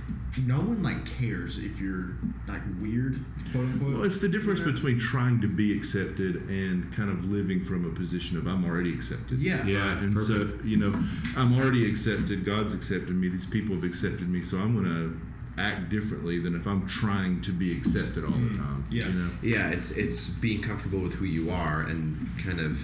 [0.44, 2.10] no one like cares if you're
[2.46, 3.92] like weird, quote unquote.
[3.94, 7.90] Well, it's the difference between trying to be accepted and kind of living from a
[7.90, 9.38] position of I'm already accepted.
[9.40, 9.96] yeah, Yeah.
[9.98, 10.60] And perfect.
[10.60, 10.92] so, you know,
[11.36, 12.44] I'm already accepted.
[12.44, 13.28] God's accepted me.
[13.28, 14.42] These people have accepted me.
[14.42, 15.18] So I'm going to
[15.58, 18.84] act differently than if I'm trying to be accepted all the time.
[18.88, 18.92] Mm.
[18.92, 19.08] Yeah.
[19.08, 19.30] You know?
[19.42, 22.80] Yeah, it's it's being comfortable with who you are and kind of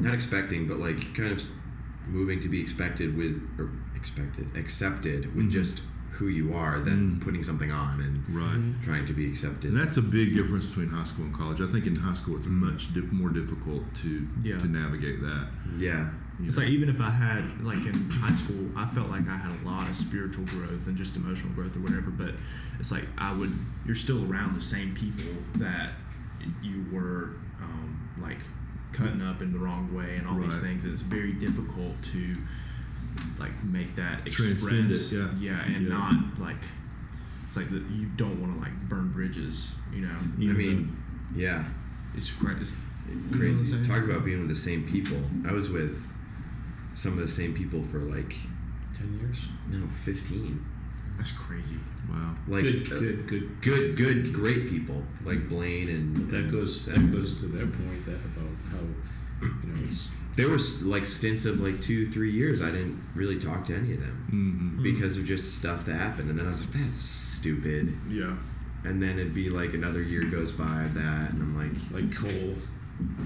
[0.00, 1.42] not expecting, but like kind of
[2.06, 5.50] moving to be expected with or expected accepted with Mhm.
[5.50, 7.20] just who you are than Mm.
[7.20, 8.82] putting something on and Right.
[8.82, 9.70] trying to be accepted.
[9.70, 11.60] And that's a big difference between high school and college.
[11.60, 14.58] I think in high school it's much di- more difficult to Yeah.
[14.58, 15.46] to navigate that.
[15.78, 16.10] yeah, you
[16.46, 19.54] It's like even if I had like in high school, I felt like I had
[19.60, 22.10] a lot of spiritual growth and just emotional growth or whatever.
[22.10, 22.34] But
[22.78, 23.50] it's like I would,
[23.84, 25.92] you're still around the same people that
[26.62, 28.38] you were um, like
[28.92, 30.84] cutting up in the wrong way and all these things.
[30.84, 32.36] And it's very difficult to
[33.38, 35.56] like make that Transcend express, it, yeah.
[35.56, 35.92] yeah, and Yeah.
[35.98, 36.62] not like
[37.46, 40.14] it's like that you don't want to like burn bridges, you know.
[40.18, 40.96] I mean,
[41.34, 41.64] yeah,
[42.14, 42.70] it's, cra- it's
[43.08, 43.84] you know crazy.
[43.88, 45.16] Talk about being with the same people.
[45.48, 46.12] I was with
[46.94, 48.34] some of the same people for like
[48.96, 49.38] Ten years.
[49.70, 50.64] no fifteen.
[51.16, 51.76] That's crazy.
[52.08, 52.34] wow.
[52.46, 53.60] Like good, uh, good, good.
[53.62, 56.14] good, good, great people like Blaine and.
[56.14, 56.94] But that and goes Zach.
[56.94, 58.78] that goes to their point that about how
[59.42, 63.38] you know it's There was like stints of like two, three years I didn't really
[63.40, 66.50] talk to any of them hmm because of just stuff that happened, and then I
[66.50, 68.36] was like, "That's stupid." Yeah.
[68.84, 72.14] And then it'd be like another year goes by of that, and I'm like, like
[72.16, 72.54] Cole.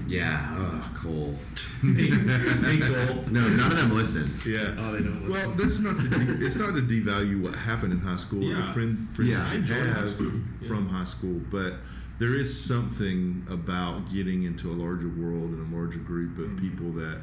[0.07, 1.35] "Yeah, ugh, Cole."
[1.81, 3.23] hey, hey, Cole.
[3.29, 4.33] No, none of them listen.
[4.45, 4.75] Yeah.
[4.77, 7.99] Oh, they don't Well, that's not to de- it's not to devalue what happened in
[7.99, 8.67] high school or Yeah.
[8.67, 10.31] the friend friends Yeah, I you enjoyed high have school.
[10.61, 10.67] Yeah.
[10.67, 11.73] from high school, but
[12.19, 16.59] there is something about getting into a larger world and a larger group of Mhm.
[16.59, 17.19] people that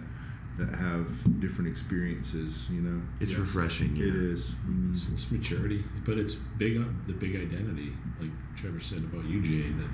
[0.58, 2.66] that have different experiences.
[2.70, 3.40] You know, It's Yes.
[3.40, 3.96] refreshing.
[3.96, 4.06] Yeah.
[4.08, 4.54] It is.
[4.68, 4.92] Mm.
[4.92, 6.74] It's, it's maturity, but it's big.
[7.06, 9.88] The big identity, like Trevor said about you, Jay, that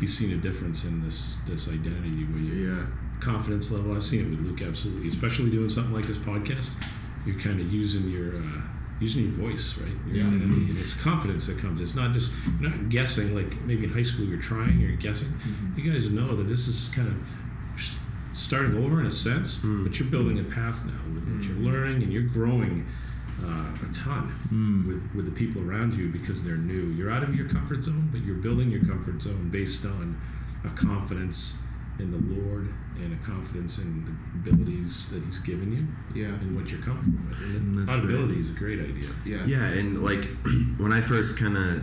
[0.00, 2.86] he's seen a difference in this this identity where you Yeah.
[3.20, 3.94] confidence level.
[3.94, 6.70] I've seen it with Luke absolutely, especially doing something like this podcast.
[7.26, 8.60] You're kind of using your uh,
[9.00, 9.96] using your voice, right?
[10.06, 10.26] Your Yeah.
[10.34, 11.80] identity, and it's confidence that comes.
[11.80, 15.28] It's not just you're not guessing like maybe in high school you're trying, you're guessing.
[15.28, 15.78] Mm-hmm.
[15.80, 17.14] You guys know that this is kind of
[18.34, 19.82] starting over in a sense, Mm.
[19.84, 21.48] but you're building a path now with what Mm.
[21.48, 22.86] you're learning, and you're growing
[23.42, 24.86] uh, a ton Mm.
[24.86, 26.86] with with the people around you because they're new.
[26.96, 30.20] You're out of your comfort zone, but you're building your comfort zone based on
[30.64, 31.62] a confidence
[31.98, 32.72] in the Lord
[33.02, 35.86] and a confidence in the abilities that He's given you
[36.20, 36.34] Yeah.
[36.34, 37.40] and what you're comfortable with.
[37.56, 39.10] And Mm, audibility is a great idea.
[39.24, 39.44] Yeah.
[39.46, 40.24] Yeah, and like
[40.78, 41.82] when I first kind of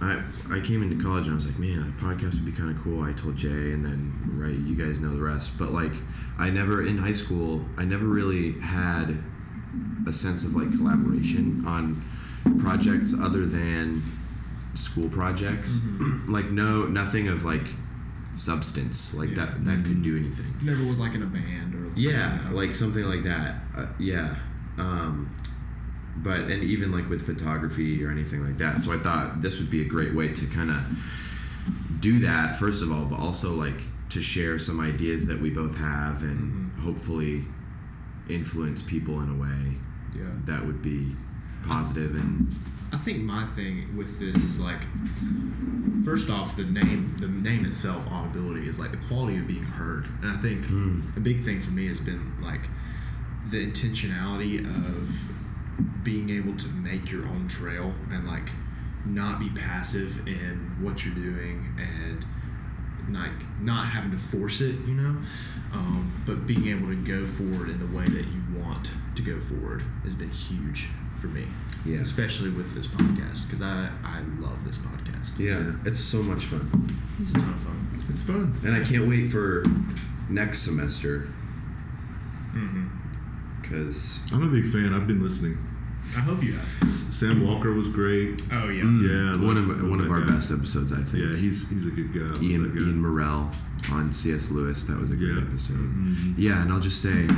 [0.00, 0.20] I
[0.50, 2.80] I came into college and I was like, man, a podcast would be kind of
[2.82, 3.02] cool.
[3.02, 5.56] I told Jay, and then right, you guys know the rest.
[5.58, 5.94] But like,
[6.38, 9.18] I never in high school, I never really had
[10.06, 12.02] a sense of like collaboration on
[12.60, 14.02] projects other than
[14.74, 15.78] school projects.
[15.78, 16.28] Mhm.
[16.28, 17.74] like no nothing of like
[18.36, 20.54] substance like that that could do anything.
[20.62, 21.90] Never was like in a band or.
[21.98, 23.62] Yeah, you like something like that.
[23.76, 24.36] Uh, yeah.
[24.78, 25.30] Um,
[26.18, 28.80] but and even like with photography or anything like that.
[28.80, 30.76] So I thought this would be a great way to kind of
[32.00, 35.76] do that first of all, but also like to share some ideas that we both
[35.76, 37.44] have and hopefully
[38.28, 39.76] influence people in a way
[40.16, 40.30] Yeah.
[40.44, 41.14] that would be
[41.64, 42.54] positive and
[42.92, 44.80] I think my thing with this is like,
[46.04, 50.06] first off, the name the name itself, audibility, is like the quality of being heard,
[50.22, 51.00] and I think hmm.
[51.16, 52.62] a big thing for me has been like
[53.50, 58.48] the intentionality of being able to make your own trail and like
[59.04, 62.24] not be passive in what you're doing and
[63.10, 65.16] like not having to force it, you know,
[65.72, 69.38] um, but being able to go forward in the way that you want to go
[69.40, 71.44] forward has been huge for me
[71.86, 72.00] yeah.
[72.00, 75.38] especially with this podcast because I I love this podcast.
[75.38, 76.88] Yeah, it's so much fun.
[77.20, 78.04] It's a ton of fun.
[78.08, 78.54] It's fun.
[78.64, 79.64] And I can't wait for
[80.28, 81.28] next semester
[82.54, 82.86] Mm-hmm.
[83.62, 84.94] cuz I'm a big fan.
[84.94, 85.58] I've been listening.
[86.16, 86.90] I hope you have.
[86.90, 88.42] Sam Walker was great.
[88.52, 88.84] Oh yeah.
[88.84, 90.34] Yeah, one of one of our guy.
[90.34, 91.24] best episodes I think.
[91.24, 92.40] Yeah, he's he's a good guy.
[92.42, 92.80] Ian that guy.
[92.86, 93.50] Ian Morrell
[93.92, 94.50] on C.S.
[94.50, 94.84] Lewis.
[94.84, 95.42] That was a great Yeah.
[95.42, 95.76] episode.
[95.78, 96.34] Mhm.
[96.36, 97.28] Yeah, and I'll just say,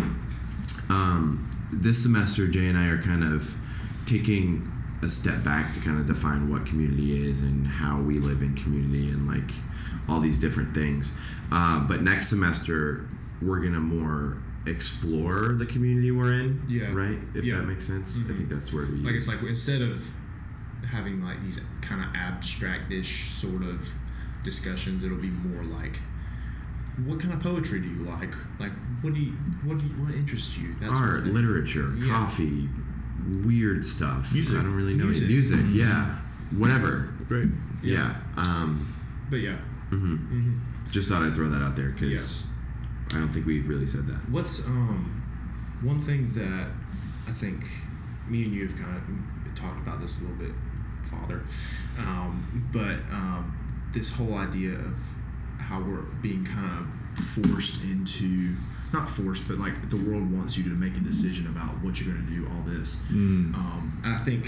[0.88, 3.54] um, this semester Jay and I are kind of
[4.06, 4.70] taking
[5.02, 8.54] a step back to kind of define what community is and how we live in
[8.54, 9.50] community and like
[10.08, 11.14] all these different things.
[11.52, 13.06] Uh, but next semester
[13.40, 16.62] we're gonna more explore the community we're in.
[16.68, 16.92] Yeah.
[16.92, 17.18] Right.
[17.34, 17.56] If Yeah.
[17.58, 18.16] that makes sense.
[18.18, 18.36] I Mhm.
[18.36, 19.28] think that's where we Like use.
[19.28, 20.08] it's like instead of
[20.86, 23.88] having like these kind of abstract-ish sort of
[24.44, 26.00] discussions, it'll be more like.
[27.04, 28.34] What kind of poetry do you like?
[28.58, 30.74] Like, what do you, what do you, what interests you?
[30.80, 32.08] That sort of art, literature, Yeah.
[32.08, 32.68] coffee,
[33.44, 34.32] weird stuff.
[34.34, 34.58] Music.
[34.58, 35.28] I don't really know Music.
[35.28, 35.58] music.
[35.64, 36.16] Music, yeah,
[36.50, 37.08] whatever.
[37.28, 37.50] Great.
[37.82, 38.16] Yeah.
[38.36, 38.84] Um,
[39.30, 39.58] But yeah.
[39.90, 40.52] hmm hmm
[40.90, 42.46] Just thought I'd throw that out there because
[43.14, 44.28] I don't think we've really said that.
[44.30, 45.22] What's um
[45.82, 46.68] one thing that
[47.28, 47.64] I think
[48.28, 50.52] me and you have kind of talked about this a little bit,
[51.10, 51.42] Father,
[51.98, 54.96] um, but um, this whole idea of
[55.58, 56.86] how we're being kind
[57.18, 58.54] of forced into
[58.92, 62.12] not forced, but like the world wants you to make a decision about what you're
[62.14, 62.46] going to do.
[62.48, 63.54] All this, Mm.
[63.54, 64.46] um, and I think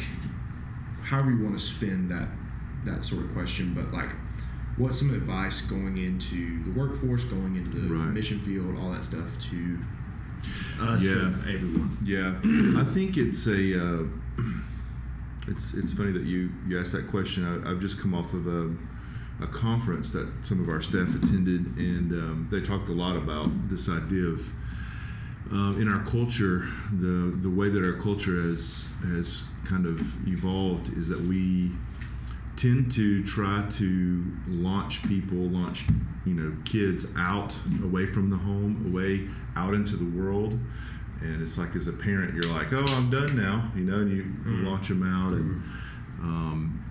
[1.03, 2.29] however you want to spin that
[2.85, 4.11] that sort of question, but like.
[4.77, 8.13] What's some advice going into the workforce, going into the Right.
[8.13, 9.79] mission field, all that stuff to
[10.81, 11.33] us, Yeah.
[11.53, 11.99] everyone?
[12.03, 12.35] Yeah,
[12.81, 13.85] I think it's a.
[13.85, 14.05] Uh,
[15.49, 17.45] it's it's funny that you you asked that question.
[17.45, 18.71] I, I've just come off of a,
[19.43, 23.69] a conference that some of our staff attended, and um, they talked a lot about
[23.69, 24.53] this idea of.
[25.53, 30.97] Uh, in our culture, the the way that our culture has has kind of evolved
[30.97, 31.73] is that we
[32.61, 35.87] tend to try to launch people, launch
[36.27, 40.59] you know kids out away from the home, away out into the world,
[41.23, 44.11] and it's like as a parent, you're like, oh, I'm done now, you know, and
[44.11, 45.63] you, you launch them out, and
[46.21, 46.85] um,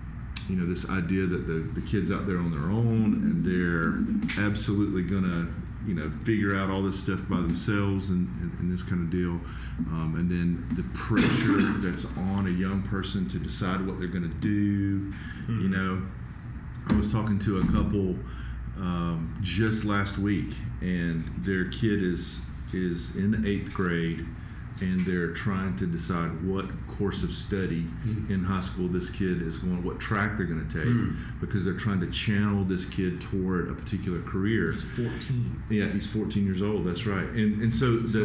[0.48, 4.44] you know this idea that the the kids out there on their own and they're
[4.44, 5.48] absolutely gonna
[5.86, 9.10] you know figure out all this stuff by themselves and, and, and this kind of
[9.10, 9.40] deal.
[9.92, 14.28] Um, and then the pressure that's on a young person to decide what they're going
[14.28, 15.12] to do
[15.48, 16.02] you know.
[16.88, 18.16] I was talking to a couple
[18.78, 24.26] um, just last week and their kid is is in eighth grade
[24.80, 28.32] and they're trying to decide what course of study mm-hmm.
[28.32, 31.40] in high school this kid is going what track they're going to take mm-hmm.
[31.40, 35.62] because they're trying to channel this kid toward a particular career He's 14.
[35.70, 36.84] yeah, he's 14 years old.
[36.84, 37.28] That's right.
[37.28, 38.24] And and so the,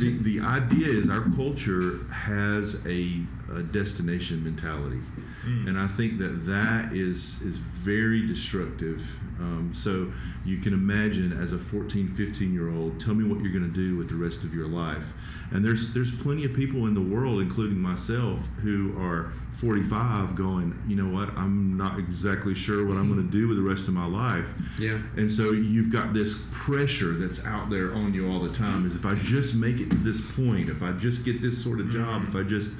[0.00, 3.20] the the idea is our culture has a,
[3.54, 5.00] a destination mentality,
[5.44, 5.68] mm.
[5.68, 9.00] and I think that that is is very destructive.
[9.38, 10.12] Um, so
[10.44, 13.74] you can imagine as a 14, 15 year old, tell me what you're going to
[13.74, 15.14] do with the rest of your life.
[15.54, 20.82] And there's there's plenty of people in the world, including myself, who are 45 going,
[20.88, 23.86] you know what, I'm not exactly sure what I'm going to do with the rest
[23.86, 24.52] of my life.
[24.78, 24.98] Yeah.
[25.16, 28.96] And so you've got this pressure that's out there on you all the time is
[28.96, 31.90] if I just make it to this point, if I just get this sort of
[31.90, 32.74] job, if I just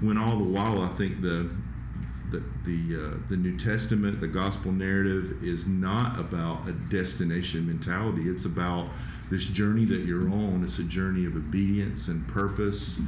[0.00, 1.50] when all the while I think the
[2.30, 8.28] the the, uh, the New Testament, the gospel narrative is not about a destination mentality.
[8.28, 8.88] It's about
[9.30, 10.62] this journey that you're on.
[10.64, 13.00] It's a journey of obedience and purpose,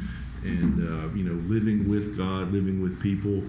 [0.42, 3.42] and uh, you know, living with God, living with people.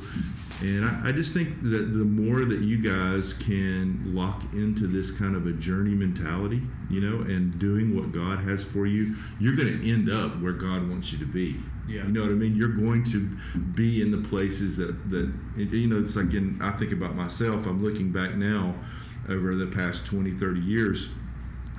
[0.61, 5.11] And I, I just think that the more that you guys can lock into this
[5.11, 9.55] kind of a journey mentality, you know, and doing what God has for you, you're
[9.55, 11.57] going to end up where God wants you to be.
[11.87, 12.03] Yeah.
[12.03, 12.55] You know what I mean?
[12.55, 13.29] You're going to
[13.73, 15.99] be in the places that that you know.
[15.99, 17.65] It's like in I think about myself.
[17.65, 18.75] I'm looking back now
[19.27, 21.09] over the past 20, 30 years.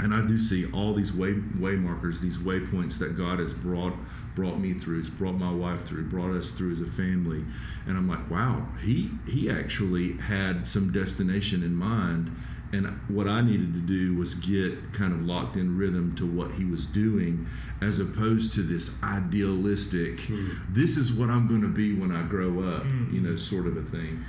[0.00, 3.94] And I do see all these way, way markers, these waypoints that God has brought
[4.34, 7.44] brought me through, has brought my wife through, brought us through as a family.
[7.86, 12.34] And I'm like, wow, he he actually had some destination in mind.
[12.72, 16.52] And what I needed to do was get kind of locked in rhythm to what
[16.52, 17.48] he was doing,
[17.82, 20.50] as opposed to this idealistic, hmm.
[20.68, 23.12] this is what I'm going to be when I grow up, hmm.
[23.12, 24.24] you know, sort of a thing.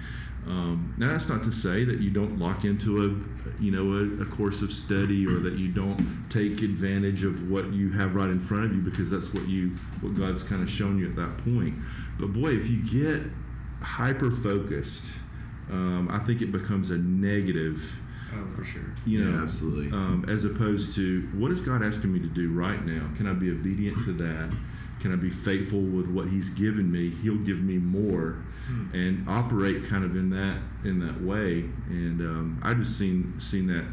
[0.48, 4.24] Um, now that's not to say that you don't lock into a, you know, a,
[4.24, 8.30] a course of study or that you don't take advantage of what you have right
[8.30, 9.70] in front of you because that's what you,
[10.02, 11.76] what God's kind of shown you at that point.
[12.20, 13.24] But boy, if you get
[13.82, 15.16] hyper focused,
[15.70, 18.00] um, I think it becomes a negative
[18.34, 18.82] Oh, for sure.
[19.06, 19.92] you know, Yeah, absolutely.
[19.92, 23.10] Um, as opposed to what is God asking me to do right now?
[23.18, 24.56] Can I be obedient to that?
[25.02, 27.10] Can I be faithful with what He's given me?
[27.22, 28.38] He'll give me more,
[28.68, 28.94] Hmm.
[28.94, 31.66] and operate kind of in that in that way.
[31.90, 33.86] And um, I just seen seen that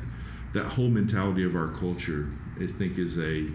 [0.53, 2.31] that whole mentality of our culture.
[2.61, 3.49] I think is a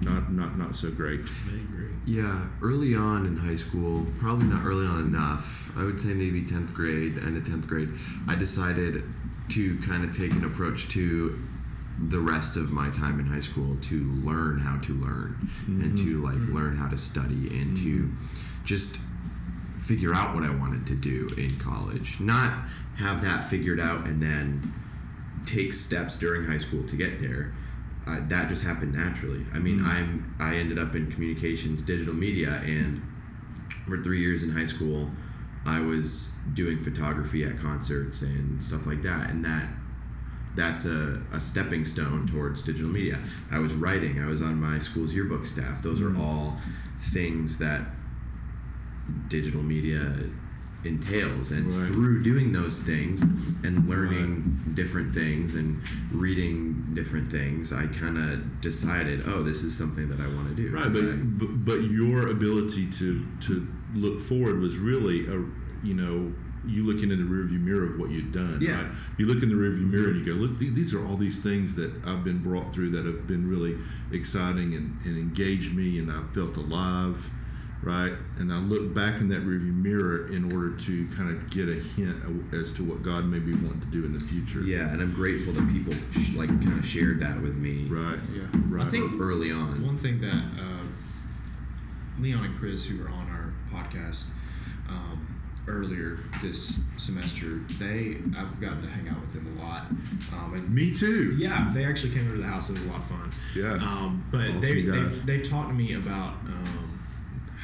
[0.00, 1.20] not not not so great.
[1.20, 1.90] I agree.
[2.06, 5.72] Yeah, early on in high school, probably not early on enough.
[5.76, 7.88] I would say maybe 10th grade, end of 10th grade,
[8.28, 9.02] I decided
[9.50, 11.38] to kind of take an approach to
[11.98, 16.04] the rest of my time in high school to learn how to learn and mm-hmm.
[16.04, 16.56] to like mm-hmm.
[16.56, 18.64] learn how to study and to mm-hmm.
[18.64, 19.00] just
[19.84, 22.18] figure out what I wanted to do in college.
[22.18, 24.72] Not have that figured out and then
[25.44, 27.54] take steps during high school to get there.
[28.06, 29.44] Uh, that just happened naturally.
[29.52, 33.02] I mean, I'm I ended up in communications, digital media, and
[33.86, 35.10] for three years in high school,
[35.66, 39.68] I was doing photography at concerts and stuff like that, and that
[40.54, 43.18] that's a, a stepping stone towards digital media.
[43.50, 44.22] I was writing.
[44.22, 45.82] I was on my school's yearbook staff.
[45.82, 46.58] Those are all
[47.00, 47.86] things that
[49.28, 50.16] digital media
[50.84, 51.88] entails and Right.
[51.90, 55.80] through doing those things and learning different things and
[56.12, 60.54] reading different things i kind of decided oh this is something that i want to
[60.54, 65.26] do Right, 'Cause I- but, but but your ability to to look forward was really
[65.26, 65.42] a
[65.82, 66.32] you know
[66.66, 68.58] you looking in the rearview mirror of what you'd done.
[68.58, 68.84] Yeah.
[68.84, 68.90] Right?
[69.18, 71.38] You look in the rearview mirror and you go, look, th- these are all these
[71.40, 73.76] things that I've been brought through that have been really
[74.10, 77.28] exciting and, and engaged me, and I felt alive.
[77.84, 81.68] Right, and I look back in that rearview mirror in order to kind of get
[81.68, 82.16] a hint
[82.54, 84.60] as to what God may be wanting to do in the future.
[84.62, 88.18] yeah and i'm grateful that people sh- like kind of shared that with me Right.
[88.34, 88.42] Yeah.
[88.68, 88.86] Right.
[88.86, 90.84] I think early on One thing that uh,
[92.20, 94.30] Leon and Chris, who were on our podcast
[94.88, 95.26] um,
[95.66, 99.86] earlier this semester, they I've gotten to hang out with them a lot.
[100.32, 101.34] Um, and Me too.
[101.36, 102.70] yeah, they actually came over to the house.
[102.70, 103.30] It was a lot of fun.
[103.56, 103.72] Yeah.
[103.74, 106.83] Um, but Awesome they, they've, they've talked to me about um,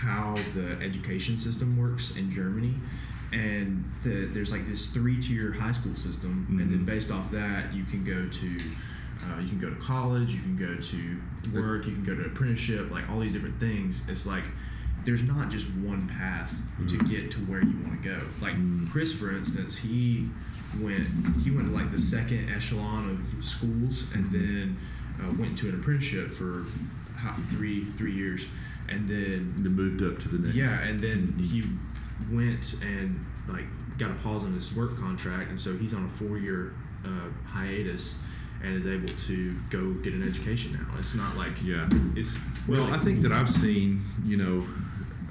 [0.00, 2.74] how the education system works in Germany.
[3.32, 6.46] And the, there's like this three tier high school system.
[6.48, 6.86] And then Mhm.
[6.86, 8.60] based off that, you can go to.
[9.22, 11.20] Uh, you can go to college, you can go to
[11.52, 14.08] work, you can go to apprenticeship, like all these different things.
[14.08, 14.44] It's like
[15.04, 16.54] there's not just one path
[16.88, 18.18] to get to where you want to go.
[18.40, 18.54] Like
[18.90, 20.26] Chris, for instance, he
[20.80, 21.06] went
[21.44, 24.78] he went to like the second echelon of schools, and then
[25.22, 26.64] uh, went to an apprenticeship for
[27.16, 28.46] how, three three years,
[28.90, 30.54] and then And then moved up to the next.
[30.56, 31.40] yeah, and then Mhm.
[31.40, 31.64] he
[32.30, 33.66] went and like
[33.98, 36.72] got a pause on his work contract, and so he's on a four year
[37.04, 38.18] uh, hiatus.
[38.62, 40.98] And is able to go get an education now.
[40.98, 41.88] It's not like Yeah.
[42.14, 42.38] it's
[42.68, 44.66] Well, really I think that I've seen, you know,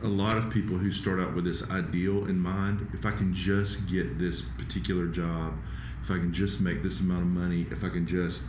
[0.01, 2.88] a lot of people who start out with this ideal in mind.
[2.91, 5.53] If I can just get this particular job,
[6.01, 8.45] if I can just make this amount of money, if I can just,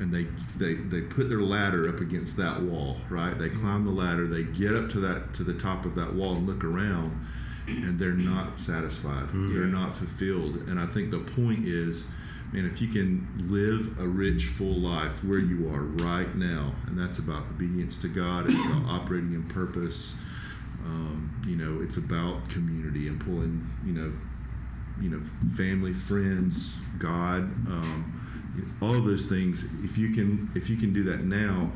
[0.00, 0.24] and they
[0.56, 3.38] they they put their ladder up against that wall, right?
[3.38, 6.36] They climb the ladder, they get up to that to the top of that wall
[6.36, 7.26] and look around,
[7.66, 9.28] and they're not satisfied.
[9.52, 10.56] They're not fulfilled.
[10.68, 12.08] And I think the point is.
[12.52, 16.96] Man, if you can live a rich, full life where you are right now, and
[16.96, 20.16] that's about obedience to God, it's about operating in purpose.
[20.84, 24.12] Um, you know, it's about community and pulling, you know,
[25.00, 25.20] you know,
[25.56, 28.23] family, friends, God, um,
[28.80, 29.68] all of those things.
[29.82, 31.72] If you can, if you can do that now,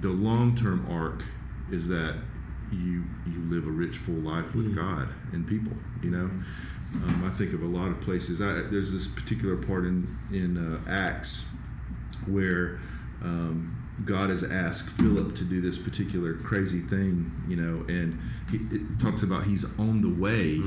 [0.00, 1.24] the long-term arc
[1.70, 2.16] is that
[2.70, 5.72] you you live a rich, full life with God and people.
[6.02, 6.30] You know,
[7.04, 8.40] um, I think of a lot of places.
[8.40, 11.48] I, there's this particular part in in uh, Acts
[12.26, 12.80] where
[13.22, 18.58] um, God has asked Philip to do this particular crazy thing, you know, and he,
[18.74, 20.60] it talks about he's on the way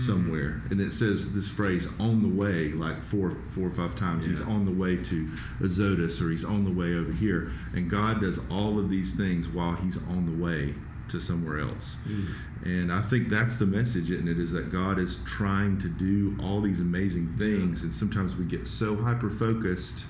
[0.00, 0.72] somewhere, mm-hmm.
[0.72, 4.26] and it says this phrase "on the way" like four, four or five times.
[4.26, 5.30] He's on the way to
[5.60, 9.48] Azotus, or he's on the way over here, and God does all of these things
[9.48, 10.74] while he's on the way
[11.08, 11.96] to somewhere else.
[12.06, 12.34] Mm.
[12.64, 14.38] And I think that's the message, isn't it?
[14.38, 18.66] Is that God is trying to do all these amazing things, and sometimes we get
[18.66, 20.06] so hyper focused,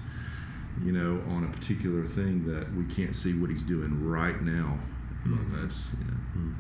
[0.84, 4.78] you know, on a particular thing that we can't see what He's doing right now
[5.24, 5.66] among mm-hmm.
[5.66, 5.90] us.
[5.98, 6.20] You know.
[6.36, 6.54] Mm.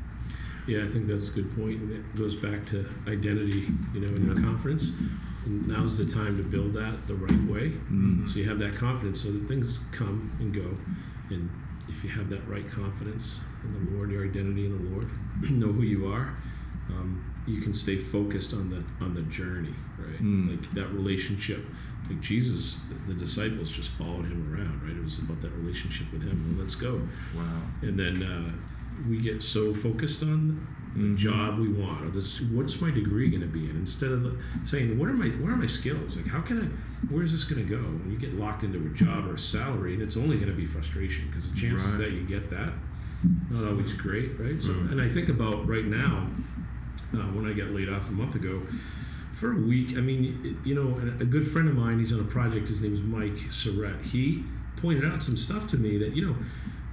[0.70, 4.14] Yeah, I think that's a good point, and it goes back to identity, you know,
[4.14, 4.92] in your conference,
[5.46, 8.28] And now's the time to build that the right way, Mhm.
[8.28, 10.76] so you have that confidence, so that things come and go.
[11.30, 11.48] And
[11.88, 15.08] if you have that right confidence in the Lord, your identity in the Lord,
[15.50, 16.36] know who you are,
[16.90, 20.22] um, you can stay focused on the on the journey, right?
[20.22, 20.50] Mm.
[20.50, 21.64] Like that relationship.
[22.08, 24.96] Like Jesus, the disciples just followed him around, right?
[24.96, 26.36] It was about that relationship with him.
[26.54, 27.00] Well, let's go.
[27.34, 27.62] Wow.
[27.82, 28.52] and then uh,
[29.08, 33.40] we get so focused on the job we want or this what's my degree going
[33.42, 33.76] to be in?
[33.76, 36.16] Instead of saying what are my what are my skills?
[36.16, 37.80] Like how can i where's this going to go?
[37.82, 40.56] When you get locked into a job or a salary and it's only going to
[40.56, 41.98] be frustration because the chances Right.
[41.98, 42.72] that you get that
[43.50, 44.60] not always great right?
[44.60, 46.26] So and i think about right now
[47.14, 48.62] uh, when i got laid off a month ago
[49.32, 52.24] for a week i mean you know a good friend of mine he's on a
[52.24, 54.42] project his name is mike surratt he
[54.76, 56.34] pointed out some stuff to me that you know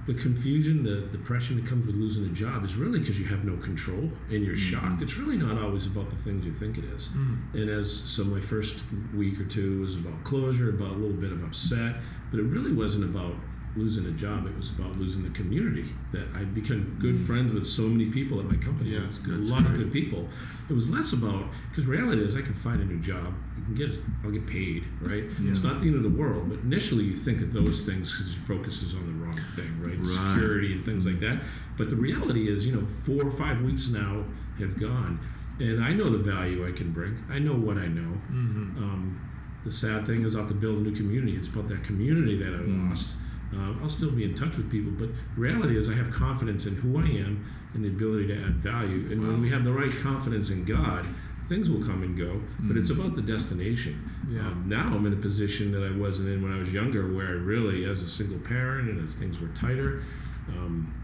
[0.08, 3.44] the confusion, the depression that comes with losing a job is really because you have
[3.44, 4.86] no control and you're mm-hmm.
[4.86, 5.02] shocked.
[5.02, 7.08] It's really not always about the things you think it is.
[7.08, 7.52] Mm.
[7.52, 8.82] And as so, my first
[9.14, 11.96] week or two was about closure, about a little bit of upset,
[12.30, 13.34] but it really wasn't about
[13.76, 14.46] losing a job.
[14.46, 15.84] It was about losing the community.
[16.12, 18.90] That I become good friends with so many people at my company.
[18.90, 20.28] Yeah, It's a lot of good people.
[20.68, 23.32] It was less about because reality is I can find a new job.
[23.56, 23.90] I can get
[24.24, 24.84] I'll get paid.
[25.00, 25.24] Right.
[25.44, 26.48] It's not the end of the world.
[26.48, 29.80] But initially you think of those things because your focus is on the wrong thing.
[29.80, 29.96] Right.
[29.98, 30.06] Right.
[30.34, 31.42] Security and things like that.
[31.76, 34.24] But the reality is, you know, four or five weeks now
[34.58, 35.20] have gone,
[35.60, 37.22] and I know the value I can bring.
[37.30, 38.12] I know what I know.
[38.28, 39.20] Um,
[39.64, 41.36] the sad thing is, I have to build a new community.
[41.36, 42.88] It's about that community that I Mm.
[42.90, 43.16] lost.
[43.54, 46.66] Uh, I'll still be in touch with people, but the reality is, I have confidence
[46.66, 49.10] in who I am and the ability to add value.
[49.10, 51.06] And when we have the right confidence in God,
[51.48, 52.42] things will come and go.
[52.60, 54.10] But it's about the destination.
[54.30, 54.40] Yeah.
[54.40, 57.28] Um, now I'm in a position that I wasn't in when I was younger, where
[57.28, 60.02] I really, as a single parent and as things were tighter,
[60.48, 60.94] um,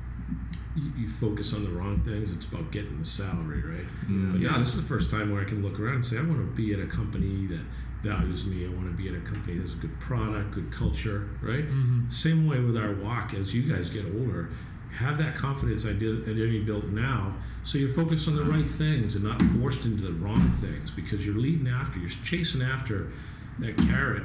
[0.77, 2.31] you, you focus on the wrong things.
[2.31, 3.87] It's about getting the salary, right?
[4.33, 6.23] But yeah, this is the first time where I can look around and say, I
[6.23, 7.63] want to be at a company that
[8.05, 8.65] values me.
[8.67, 11.65] I want to be in a company that has a good product, good culture, right?
[11.67, 12.11] Mm-hmm.
[12.11, 14.51] Same way with our walk as you guys get older.
[14.93, 17.35] Have that confidence idea- identity built now
[17.65, 21.25] so you're focused on the right things and not forced into the wrong things because
[21.25, 23.11] you're leading after, you're chasing after
[23.59, 24.25] that carrot.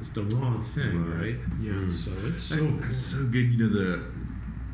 [0.00, 1.20] It's the wrong thing, Right.
[1.20, 1.36] right?
[1.60, 1.72] Yeah.
[1.72, 1.92] Mm.
[1.92, 3.52] So it's so That's so good.
[3.52, 4.04] You know the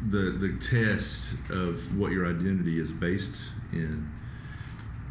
[0.09, 4.09] the the test of what your identity is based in.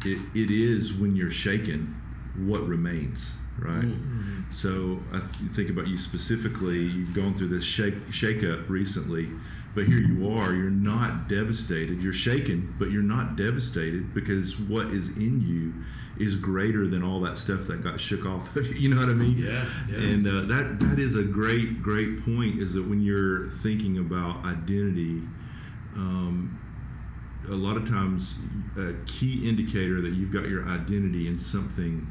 [0.04, 1.99] It it is when you're shaken,
[2.46, 3.84] what remains, right?
[3.84, 4.52] Mm.
[4.52, 6.82] So I th- think about you specifically.
[6.82, 9.28] You've gone through this shake shake up recently,
[9.74, 10.52] but here you are.
[10.52, 12.00] You're not devastated.
[12.00, 15.74] You're shaken, but you're not devastated because what is in you
[16.22, 18.74] is greater than all that stuff that got shook off of you.
[18.80, 19.38] You know what I mean?
[19.38, 19.96] Yeah, yeah.
[19.96, 22.60] And uh, that that is a great great point.
[22.60, 25.22] Is that when you're thinking about identity,
[25.94, 26.58] um,
[27.48, 28.38] a lot of times
[28.76, 32.06] a key indicator that you've got your identity in something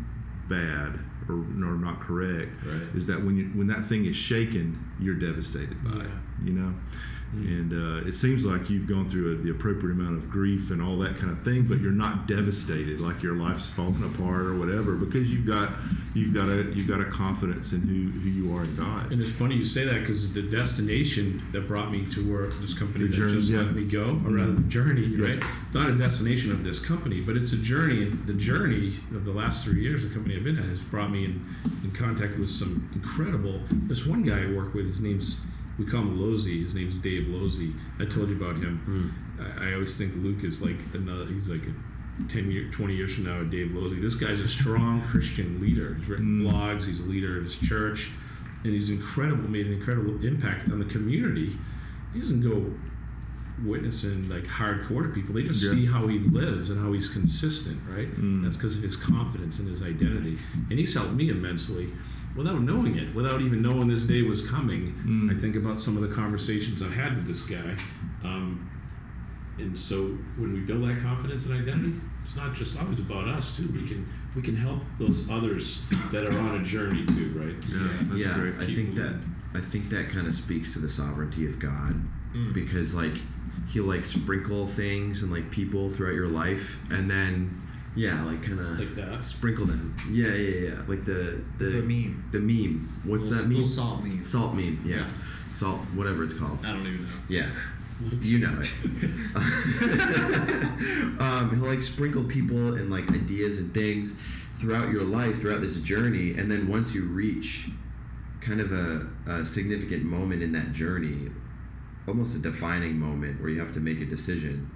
[0.50, 2.82] bad or, or not correct Right.
[2.96, 6.12] is that when you, when that thing is shaken, you're devastated by it.
[6.44, 6.74] You know.
[7.32, 10.82] And uh, it seems like you've gone through a, the appropriate amount of grief and
[10.82, 14.58] all that kind of thing, but you're not devastated, like your life's falling apart or
[14.58, 15.70] whatever, because you've got
[16.16, 19.12] you've got a you've got a confidence in who, who you are in God.
[19.12, 22.74] And it's funny you say that because the destination that brought me to where this
[22.78, 23.60] company The that journey, just yeah.
[23.60, 25.28] let me go, or rather the journey, Yeah.
[25.36, 25.44] right?
[25.74, 28.04] Not a destination of this company, but it's a journey.
[28.04, 31.12] And the journey of the last three years, the company I've been at has brought
[31.12, 31.46] me in,
[31.84, 33.62] in contact with some incredible.
[33.72, 34.88] There's one guy I work with.
[34.88, 35.38] His name's
[35.80, 36.62] we call him Losey.
[36.62, 37.74] His name's Dave Losey.
[38.00, 39.16] I told you about him.
[39.40, 41.26] I, I always think Luke is like another.
[41.26, 44.02] He's like a 10 year, 20 years from now, Dave Losey.
[44.02, 45.94] This guy's a strong Christian leader.
[45.96, 46.52] He's written Mm.
[46.52, 46.86] blogs.
[46.86, 48.12] He's a leader at his church,
[48.66, 49.50] and he's incredible.
[49.50, 51.52] Made an incredible impact on the community.
[52.14, 52.74] He doesn't go
[53.66, 55.34] witnessing like hardcore to people.
[55.36, 55.72] They just Yeah.
[55.72, 58.10] see how he lives and how he's consistent, right?
[58.20, 58.44] Mm.
[58.44, 60.38] That's because of his confidence and his identity.
[60.70, 61.90] And he's helped me immensely
[62.36, 64.94] without knowing it, without even knowing this day was coming.
[65.06, 65.36] Mm.
[65.36, 67.76] I think about some of the conversations I had with this guy.
[68.24, 68.70] Um,
[69.58, 70.06] and so
[70.38, 73.68] when we build that confidence and identity, it's not just always about us too.
[73.74, 77.56] We can we can help those others that are on a journey too, right?
[77.70, 78.56] Yeah, that's yeah, great.
[78.60, 79.20] I Keep think that.
[79.54, 82.02] I think that kind of speaks to the sovereignty of God
[82.36, 82.54] Mm.
[82.54, 83.18] because like
[83.70, 87.60] he'll like sprinkle things and like people throughout your life and then
[87.96, 89.22] yeah, like kind of Like that.
[89.24, 89.96] sprinkle them.
[90.12, 90.82] Yeah, yeah, yeah.
[90.88, 92.24] Like the the The meme.
[92.32, 93.02] The meme.
[93.04, 93.58] What's Little- that meme?
[93.60, 94.24] little salt meme.
[94.24, 94.82] Salt meme.
[94.86, 94.96] Yeah.
[94.98, 95.10] Yeah.
[95.52, 96.60] Salt whatever it's called.
[96.64, 97.10] I don't even know.
[97.28, 97.48] Yeah.
[98.22, 98.72] You know it.
[101.20, 104.16] um, he'll like sprinkle people and like ideas and things
[104.56, 107.70] throughout your life, throughout this journey, and then once you reach
[108.42, 111.30] kind of a, a significant moment in that journey,
[112.08, 114.70] almost a defining moment where you have to make a decision,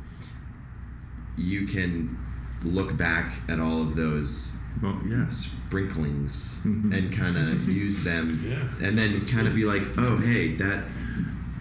[1.38, 2.18] you can
[2.64, 5.52] look back at all of those Well, yes.
[5.68, 6.94] sprinklings Mhm.
[6.98, 8.88] and kind of use them, Yeah.
[8.88, 10.86] and then kind of be like, oh hey, that,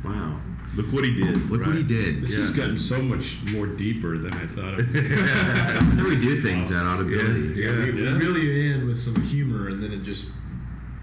[0.05, 0.41] wow,
[0.75, 1.51] Look what he did.
[1.51, 2.23] look what he did.
[2.23, 2.41] This Yeah.
[2.43, 4.95] has gotten so much more deeper than I thought it was.
[4.95, 7.61] That's how we do things at Audibility.
[7.61, 7.73] Yeah.
[7.73, 8.17] Yeah, we, we Yeah.
[8.17, 10.31] reel you in with some humor, and then it just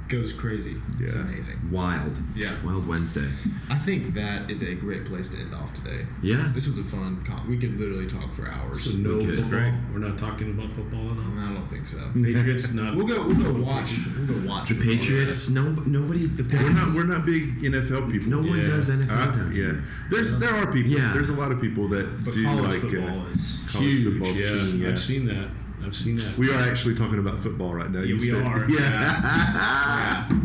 [0.09, 0.75] goes crazy.
[0.99, 1.57] It's amazing.
[1.71, 2.17] Wild.
[2.35, 2.51] Yeah.
[2.65, 3.27] Wild Wednesday.
[3.69, 6.05] I think that is a great place to end off today.
[6.21, 6.51] Yeah.
[6.53, 7.23] This was a fun.
[7.25, 8.83] Con- we could literally talk for hours.
[8.85, 9.27] So no Okay.
[9.31, 9.49] football.
[9.51, 9.73] Great.
[9.93, 11.39] We're not talking about football at all.
[11.39, 11.99] I don't think so.
[12.15, 12.95] Patriots not.
[12.95, 13.25] We'll go.
[13.27, 13.93] We'll go watch.
[14.17, 14.95] We'll go watch The football.
[14.95, 16.27] Patriots, no, nobody.
[16.27, 18.29] We're not we're not big NFL people.
[18.29, 19.83] no one does NFL Uh, down yeah, here.
[20.09, 20.91] there's there are people.
[20.91, 21.13] Yeah.
[21.13, 23.61] There's a lot of people that But do college like football uh, is.
[23.67, 24.03] college Huge.
[24.05, 24.89] football's Yeah, king, yeah.
[24.89, 25.47] I've seen that.
[25.85, 26.35] I've seen that.
[26.37, 27.99] We are actually talking about football right now.
[27.99, 28.69] Yeah, you we said, are.
[28.69, 30.29] Yeah.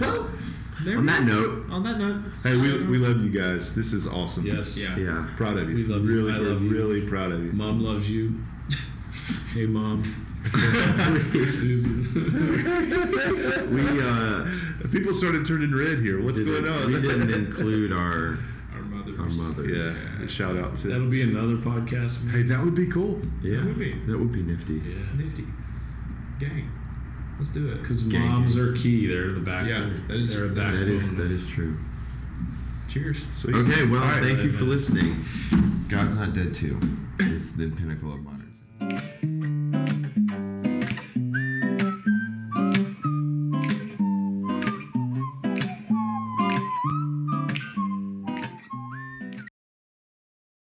[0.00, 0.28] Well,
[0.84, 1.32] there On that go.
[1.40, 2.22] note, On that note.
[2.44, 3.74] hey, we, we love you guys.
[3.74, 4.46] This is awesome.
[4.46, 4.76] yes.
[4.78, 4.96] Yeah.
[4.96, 5.26] yeah.
[5.36, 5.74] Proud of you.
[5.74, 6.08] We love you.
[6.14, 6.70] really, I we're love you.
[6.70, 7.50] really proud of you.
[7.50, 8.38] Mom loves you.
[9.54, 10.04] hey, mom.
[11.34, 12.04] Susan.
[13.74, 14.46] We uh,
[14.92, 16.22] People started turning red here.
[16.22, 16.86] What's going on?
[16.86, 18.38] we didn't include our Our
[19.18, 19.38] mothers.
[19.40, 20.08] our mothers.
[20.20, 20.26] yeah.
[20.26, 20.88] Shout out to.
[20.88, 22.22] That'll be another podcast.
[22.24, 22.34] man.
[22.34, 23.20] Hey, that would be cool.
[23.42, 23.92] Yeah, That would be.
[24.06, 24.74] that would be nifty.
[24.74, 24.96] Yeah.
[25.16, 25.44] Nifty.
[26.38, 26.70] Gang.
[27.38, 27.80] Let's do it.
[27.82, 28.64] Because moms gang.
[28.64, 29.06] are key.
[29.06, 29.66] They're the back.
[29.66, 30.90] Yeah, that is- they're a that That backbone.
[30.96, 31.76] is that is true.
[32.88, 33.24] Cheers.
[33.32, 33.54] Sweet.
[33.54, 34.22] Okay, well, All right.
[34.22, 35.24] thank you for listening.
[35.88, 36.78] God's not dead too.
[37.20, 38.37] Is the pinnacle of modern.